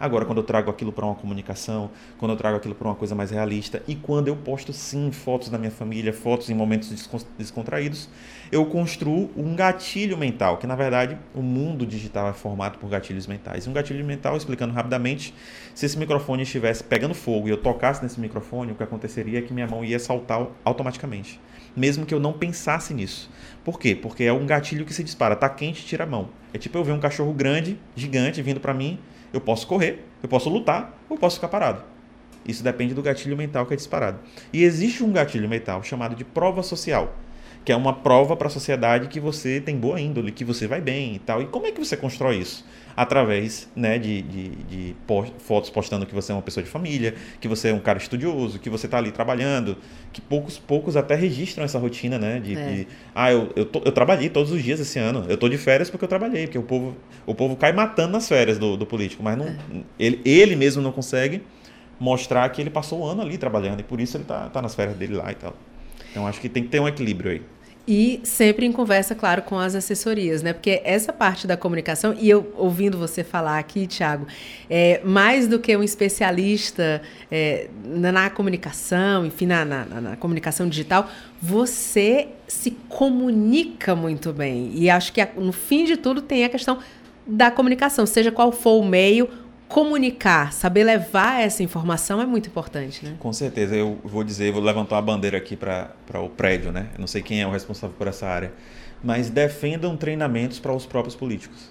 [0.00, 3.16] Agora, quando eu trago aquilo para uma comunicação, quando eu trago aquilo para uma coisa
[3.16, 8.09] mais realista e quando eu posto sim fotos da minha família, fotos em momentos descontraídos,
[8.52, 13.26] eu construo um gatilho mental, que na verdade o mundo digital é formado por gatilhos
[13.26, 13.66] mentais.
[13.66, 15.34] Um gatilho mental, explicando rapidamente,
[15.74, 19.42] se esse microfone estivesse pegando fogo e eu tocasse nesse microfone, o que aconteceria é
[19.42, 21.40] que minha mão ia saltar automaticamente,
[21.76, 23.28] mesmo que eu não pensasse nisso.
[23.68, 23.94] Por quê?
[23.94, 26.30] Porque é um gatilho que se dispara, tá quente, tira a mão.
[26.54, 28.98] É tipo eu ver um cachorro grande, gigante, vindo para mim
[29.30, 31.82] eu posso correr, eu posso lutar, ou posso ficar parado.
[32.46, 34.20] Isso depende do gatilho mental que é disparado.
[34.54, 37.14] E existe um gatilho mental chamado de prova social,
[37.68, 40.80] que é uma prova para a sociedade que você tem boa índole, que você vai
[40.80, 41.42] bem e tal.
[41.42, 42.64] E como é que você constrói isso?
[42.96, 47.14] através né, de, de, de post, fotos postando que você é uma pessoa de família,
[47.40, 49.76] que você é um cara estudioso, que você está ali trabalhando,
[50.12, 52.40] que poucos poucos até registram essa rotina, né?
[52.40, 52.72] De, é.
[52.72, 55.56] de ah, eu, eu, tô, eu, trabalhei todos os dias esse ano, eu tô de
[55.56, 58.84] férias porque eu trabalhei, porque o povo, o povo cai matando nas férias do, do
[58.84, 59.56] político, mas não, é.
[59.96, 61.42] ele, ele mesmo não consegue
[62.00, 64.74] mostrar que ele passou o ano ali trabalhando e por isso ele tá, tá nas
[64.74, 65.54] férias dele lá e tal.
[66.10, 67.42] Então acho que tem que ter um equilíbrio aí.
[67.91, 70.53] E sempre em conversa, claro, com as assessorias, né?
[70.53, 74.26] Porque essa parte da comunicação, e eu ouvindo você falar aqui, Tiago,
[74.68, 80.68] é, mais do que um especialista é, na, na, comunicação, enfim, na, na, na, comunicação
[80.68, 81.09] digital,
[81.41, 84.70] você se comunica muito bem.
[84.74, 86.80] E acho que no fim de tudo tem a questão
[87.26, 89.30] da comunicação, seja qual for o meio,
[89.68, 93.16] comunicar, saber levar essa informação é muito importante, né?
[93.18, 93.76] Com certeza.
[93.76, 96.88] Eu vou dizer, vou levantar uma bandeira aqui para o prédio, né?
[96.94, 98.52] Eu não sei quem é o responsável por essa área.
[99.04, 101.70] Mas defendam treinamentos para os próprios políticos.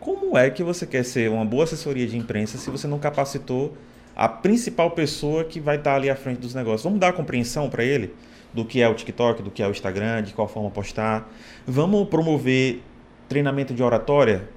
[0.00, 3.76] Como é que você quer ser uma boa assessoria de imprensa se você não capacitou
[4.16, 6.82] a principal pessoa que vai estar ali à frente dos negócios?
[6.82, 8.14] Vamos dar compreensão para ele
[8.52, 11.30] do que é o TikTok, do que é o Instagram, de qual forma postar.
[11.66, 12.82] Vamos promover
[13.28, 14.48] treinamento de oratória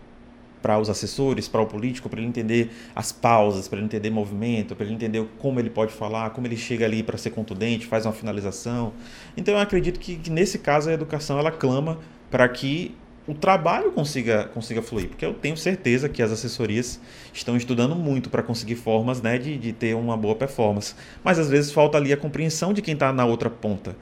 [0.62, 4.76] para os assessores, para o político, para ele entender as pausas, para ele entender movimento,
[4.76, 8.05] para ele entender como ele pode falar, como ele chega ali para ser contundente, faz
[8.05, 8.93] uma finalização.
[9.36, 11.99] Então eu acredito que, que nesse caso a educação ela clama
[12.30, 12.95] para que
[13.28, 16.99] o trabalho consiga, consiga fluir, porque eu tenho certeza que as assessorias
[17.34, 20.95] estão estudando muito para conseguir formas né, de, de ter uma boa performance.
[21.24, 23.95] Mas às vezes falta ali a compreensão de quem está na outra ponta.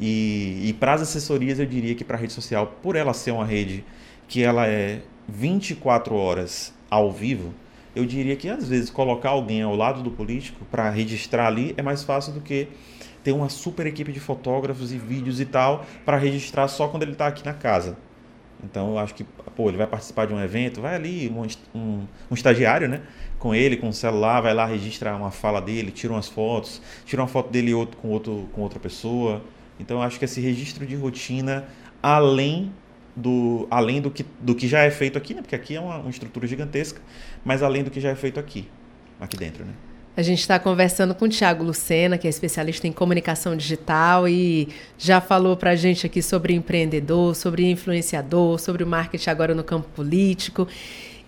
[0.00, 3.32] E, e para as assessorias eu diria que para a rede social, por ela ser
[3.32, 3.84] uma rede
[4.28, 7.54] que ela é 24 horas ao vivo,
[7.94, 11.82] eu diria que às vezes colocar alguém ao lado do político para registrar ali é
[11.82, 12.68] mais fácil do que
[13.22, 17.12] ter uma super equipe de fotógrafos e vídeos e tal para registrar só quando ele
[17.12, 17.96] está aqui na casa.
[18.62, 19.24] Então eu acho que,
[19.56, 23.00] pô, ele vai participar de um evento, vai ali um, um, um estagiário, né?
[23.38, 27.22] Com ele, com o celular, vai lá registrar uma fala dele, tira umas fotos, tira
[27.22, 29.42] uma foto dele outro, com, outro, com outra pessoa.
[29.78, 31.66] Então eu acho que esse registro de rotina,
[32.02, 32.70] além
[33.14, 35.42] do, além do, que, do que já é feito aqui, né?
[35.42, 37.00] Porque aqui é uma, uma estrutura gigantesca,
[37.44, 38.68] mas além do que já é feito aqui,
[39.20, 39.72] aqui dentro, né?
[40.16, 44.68] A gente está conversando com o Tiago Lucena, que é especialista em comunicação digital e
[44.98, 49.62] já falou para a gente aqui sobre empreendedor, sobre influenciador, sobre o marketing agora no
[49.62, 50.66] campo político.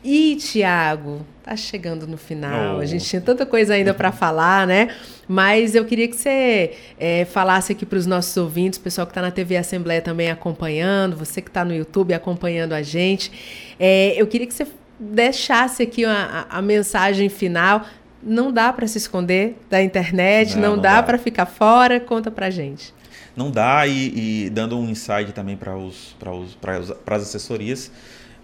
[0.05, 2.76] E, Tiago, tá chegando no final.
[2.76, 2.80] Oh.
[2.80, 4.88] A gente tinha tanta coisa ainda para falar, né?
[5.28, 9.12] Mas eu queria que você é, falasse aqui para os nossos ouvintes, o pessoal que
[9.12, 13.30] está na TV Assembleia também acompanhando, você que está no YouTube acompanhando a gente.
[13.78, 14.66] É, eu queria que você
[14.98, 17.86] deixasse aqui a, a, a mensagem final
[18.22, 21.03] não dá para se esconder da internet, não, não, não dá, dá.
[21.03, 21.98] para ficar fora.
[21.98, 22.94] Conta para gente.
[23.34, 26.59] Não dá e, e dando um insight também para os, os,
[27.07, 27.90] as assessorias,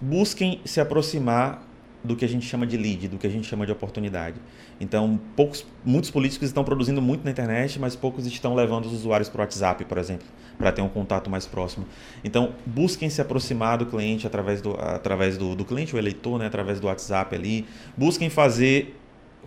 [0.00, 1.66] busquem se aproximar
[2.02, 4.36] do que a gente chama de lead, do que a gente chama de oportunidade.
[4.80, 9.28] Então, poucos, muitos políticos estão produzindo muito na internet, mas poucos estão levando os usuários
[9.28, 10.26] para o WhatsApp, por exemplo,
[10.56, 11.86] para ter um contato mais próximo.
[12.22, 16.46] Então, busquem se aproximar do cliente através do, através do, do cliente, o eleitor, né,
[16.46, 17.66] através do WhatsApp ali.
[17.96, 18.96] Busquem fazer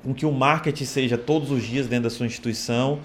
[0.04, 3.00] com que o marketing seja todos os dias dentro da sua instituição.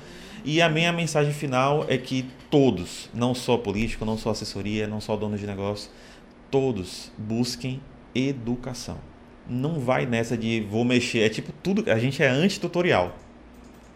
[0.44, 5.00] E a minha mensagem final é que todos, não só político, não só assessoria, não
[5.00, 5.90] só donos de negócio,
[6.56, 7.82] todos busquem
[8.14, 8.96] educação.
[9.46, 13.14] Não vai nessa de vou mexer, é tipo tudo, a gente é anti-tutorial.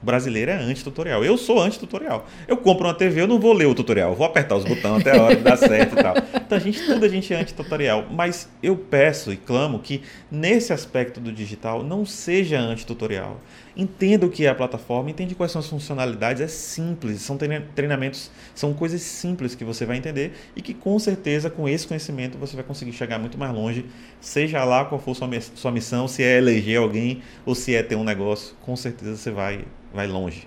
[0.02, 1.24] Brasileiro é anti-tutorial.
[1.24, 2.26] Eu sou anti-tutorial.
[2.46, 4.10] Eu compro uma TV, eu não vou ler o tutorial.
[4.10, 6.14] Eu vou apertar os botões até a hora que dá certo e tal.
[6.34, 8.06] Então, a gente, tudo a gente é anti-tutorial.
[8.10, 13.40] Mas eu peço e clamo que, nesse aspecto do digital, não seja anti-tutorial.
[13.76, 16.42] Entenda o que é a plataforma, entende quais são as funcionalidades.
[16.42, 17.38] É simples, são
[17.74, 22.36] treinamentos, são coisas simples que você vai entender e que, com certeza, com esse conhecimento,
[22.38, 23.86] você vai conseguir chegar muito mais longe,
[24.20, 28.04] seja lá qual for sua missão, se é eleger alguém ou se é ter um
[28.04, 28.54] negócio.
[28.60, 30.46] Com certeza você vai vai longe.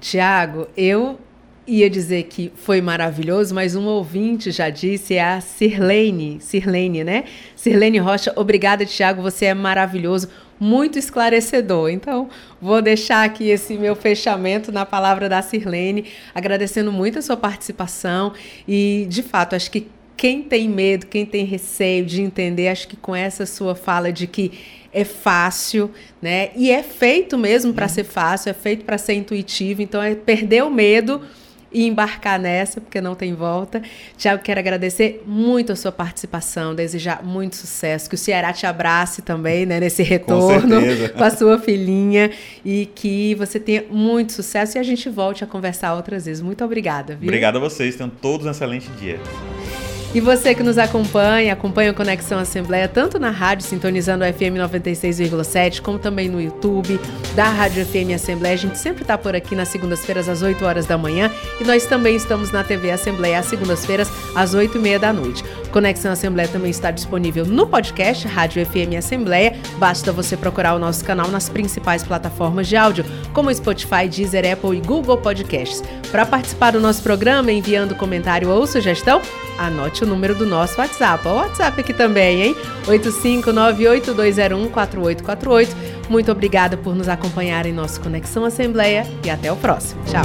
[0.00, 1.18] Tiago, eu
[1.66, 7.24] ia dizer que foi maravilhoso, mas um ouvinte já disse, é a Sirlene, Sirlene, né?
[7.54, 11.90] Sirlene Rocha, obrigada, Tiago, você é maravilhoso, muito esclarecedor.
[11.90, 12.28] Então,
[12.60, 18.32] vou deixar aqui esse meu fechamento na palavra da Sirlene, agradecendo muito a sua participação
[18.66, 22.96] e, de fato, acho que quem tem medo, quem tem receio de entender, acho que
[22.96, 24.52] com essa sua fala de que
[24.92, 25.90] é fácil,
[26.20, 26.50] né?
[26.56, 27.92] E é feito mesmo para uhum.
[27.92, 29.80] ser fácil, é feito para ser intuitivo.
[29.80, 31.22] Então é perder o medo
[31.72, 33.82] e embarcar nessa, porque não tem volta.
[34.16, 39.22] Tiago, quero agradecer muito a sua participação, desejar muito sucesso, que o Ceará te abrace
[39.22, 42.30] também, né, nesse retorno com, com a sua filhinha
[42.64, 46.42] e que você tenha muito sucesso e a gente volte a conversar outras vezes.
[46.42, 47.28] Muito obrigada, viu?
[47.28, 49.18] Obrigado a vocês, tenham todos um excelente dia.
[50.14, 54.56] E você que nos acompanha, acompanha o Conexão Assembleia tanto na rádio, sintonizando o FM
[54.56, 56.98] 96,7, como também no YouTube
[57.34, 58.54] da Rádio FM Assembleia.
[58.54, 61.30] A gente sempre está por aqui nas segundas-feiras às 8 horas da manhã
[61.60, 65.44] e nós também estamos na TV Assembleia às segundas-feiras às 8 e meia da noite.
[65.70, 69.54] Conexão Assembleia também está disponível no podcast Rádio FM Assembleia.
[69.76, 73.04] Basta você procurar o nosso canal nas principais plataformas de áudio,
[73.34, 75.82] como Spotify, Deezer, Apple e Google Podcasts.
[76.10, 79.20] Para participar do nosso programa, enviando comentário ou sugestão,
[79.98, 81.26] anote o número do nosso WhatsApp.
[81.26, 82.56] O WhatsApp aqui também, hein?
[82.86, 85.68] 85982014848.
[86.08, 90.00] Muito obrigada por nos acompanhar em nosso Conexão Assembleia e até o próximo.
[90.04, 90.22] Tchau.